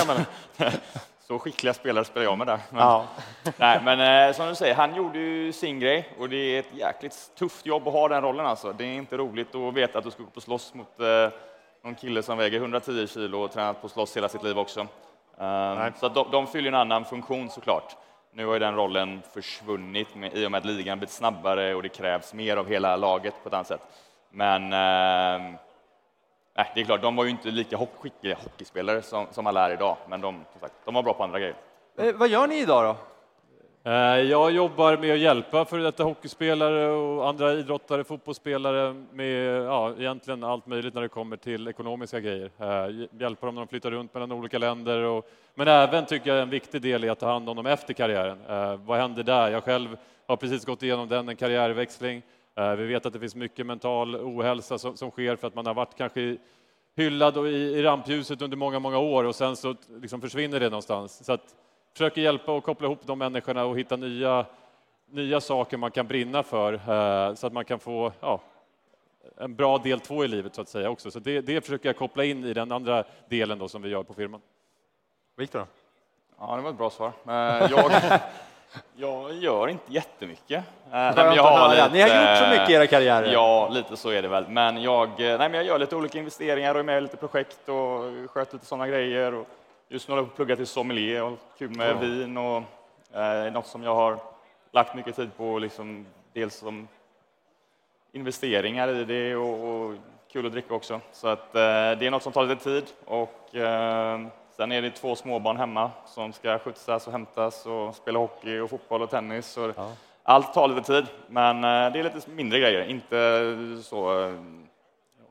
[1.28, 2.60] Så skickliga spelare spelar jag med där.
[2.70, 3.06] Men, Ja.
[3.58, 6.74] nej, men eh, som du säger, han gjorde ju sin grej och det är ett
[6.74, 8.46] jäkligt tufft jobb att ha den rollen.
[8.46, 8.74] Alltså.
[8.74, 11.30] Det är inte roligt att veta att du ska gå på slåss mot eh,
[11.84, 14.82] någon kille som väger 110 kilo och tränat på att slåss hela sitt liv också.
[15.38, 17.96] Um, så att de, de fyller en annan funktion såklart.
[18.34, 21.84] Nu har ju den rollen försvunnit med, i och med att ligan blivit snabbare och
[21.84, 23.82] det krävs mer av hela laget på ett annat sätt.
[24.30, 25.58] Men ehm,
[26.56, 29.74] nej, det är klart, de var ju inte lika skickliga hockeyspelare som, som alla är
[29.74, 31.56] idag, men de, som sagt, de var bra på andra grejer.
[31.98, 32.96] Eh, vad gör ni idag då?
[33.92, 39.94] Eh, Jag jobbar med att hjälpa före detta hockeyspelare och andra idrottare, fotbollsspelare med ja,
[40.00, 42.50] egentligen allt möjligt när det kommer till ekonomiska grejer.
[42.60, 45.02] Eh, Hjälpa dem när de flyttar runt mellan olika länder.
[45.04, 47.94] Och, men även tycker jag en viktig del är att ta hand om dem efter
[47.94, 48.40] karriären.
[48.50, 49.50] Eh, Vad händer där?
[49.50, 49.98] Jag själv
[50.28, 52.22] har precis gått igenom den, en karriärväxling.
[52.56, 55.66] Eh, Vi vet att det finns mycket mental ohälsa som, som sker för att man
[55.66, 56.38] har varit kanske
[56.96, 60.70] hyllad och i, i rampljuset under många, många år och sen så liksom försvinner det
[60.70, 61.26] någonstans.
[61.26, 61.56] Så att
[61.94, 64.46] försöker hjälpa och koppla ihop de människorna och hitta nya,
[65.10, 68.42] nya saker man kan brinna för eh, så att man kan få ja,
[69.38, 71.12] en bra del två i livet så att säga också.
[71.12, 74.04] Så det, det försöker jag koppla in i den andra delen då som vi gör
[74.04, 74.42] på firman.
[75.38, 75.66] Viktor?
[76.40, 77.12] Ja, det var ett bra svar.
[77.28, 77.34] Eh,
[77.72, 77.92] Jag,
[78.96, 80.52] jag gör inte jättemycket.
[80.58, 81.88] Eh, nej, men jag har höra.
[81.88, 83.34] Ni har gjort så lite- mycket i era karriärer.
[83.34, 84.48] Ja, lite så är det väl.
[84.48, 87.18] Men jag, eh, nej, men jag gör lite olika investeringar och är med i lite
[87.18, 89.34] projekt och sköter lite sådana grejer.
[89.34, 89.48] Och
[89.90, 92.64] just nu håller jag på plugga till sommelier och kul med vin och
[93.20, 94.18] eh, något som jag har
[94.72, 96.88] lagt mycket tid på, liksom, dels som
[98.12, 99.96] investeringar i det och, och
[100.32, 101.00] kul att dricka också.
[101.12, 104.20] Så att, eh, det är något som tar lite tid och eh,
[104.56, 108.70] sen är det två småbarn hemma som ska skjutsas och hämtas och spela hockey och
[108.70, 109.48] fotboll och tennis.
[109.48, 109.92] Så Ja.
[110.28, 114.34] Allt tar lite tid, men eh, det är lite mindre grejer, inte så eh,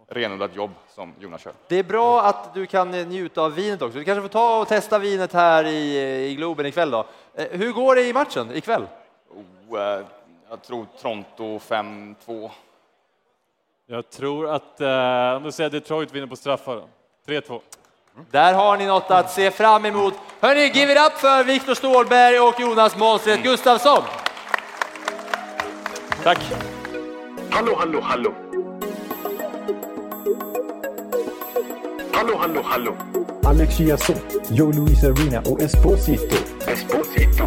[0.08, 1.52] renodlat jobb som Jonas kör.
[1.68, 3.98] Det är bra att du kan eh, njuta av vinet också.
[3.98, 5.98] Du kanske får ta och testa vinet här i,
[6.30, 7.06] i Globen ikväll då.
[7.34, 8.86] Eh, Hur går det i matchen ikväll?
[9.68, 10.04] Oh, eh,
[10.50, 12.50] jag tror Toronto 5-2.
[13.86, 16.88] Jag tror att, eh, om du säger Detroit vinner på straffar då.
[17.26, 17.60] 3-2.
[18.30, 20.14] Där har ni något att se fram emot.
[20.40, 24.02] Hörni, give it up för Viktor Stålberg och Jonas Månstedt Gustafsson.
[26.22, 26.38] Tack!
[27.50, 28.34] Hallå, hallå, hallå.
[32.12, 32.94] Hallå, hallå, hallå.
[33.44, 36.36] Alex Chiazot, Joe Luis Arena och Esposito.
[36.66, 37.44] Esposito.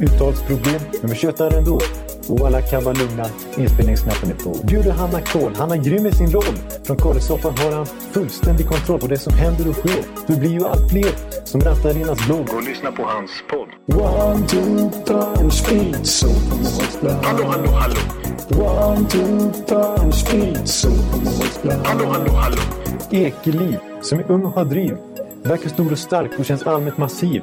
[0.00, 1.80] Uttalsproblem, men vi tjötar ändå.
[2.28, 3.26] Och alla kan vara lugna,
[3.58, 4.66] inspelningsknappen är på.
[4.66, 6.56] Bjuder Hanna Kohl, han är grym i sin roll.
[6.84, 10.04] Från Kållesoffan har han fullständig kontroll på det som händer och sker.
[10.26, 11.10] Det blir ju allt fler
[11.44, 12.48] som rattar Arenas blogg.
[12.54, 13.68] Och lyssna på hans podd.
[14.00, 16.28] One, two, time, speed, so
[17.22, 17.96] Hallå, hallå, hallå.
[18.50, 20.88] One, two, time, speed, so
[21.84, 22.62] Hallå, hallå, hallå.
[23.10, 24.96] Ekeliv, som är ung och har driv.
[25.42, 27.42] Verkar stor och stark och känns allmänt massiv.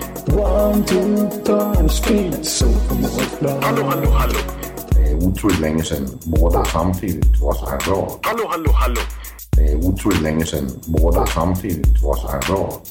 [0.33, 2.65] One, two, time, speed, so
[3.61, 4.39] Hallå, hallå, hallå.
[4.91, 8.19] Det är otroligt länge sedan båda samtidigt var så här bra.
[8.21, 9.01] Hallå, hallå, hallå.
[9.51, 12.81] Det är otroligt länge sedan båda samtidigt var så här bra.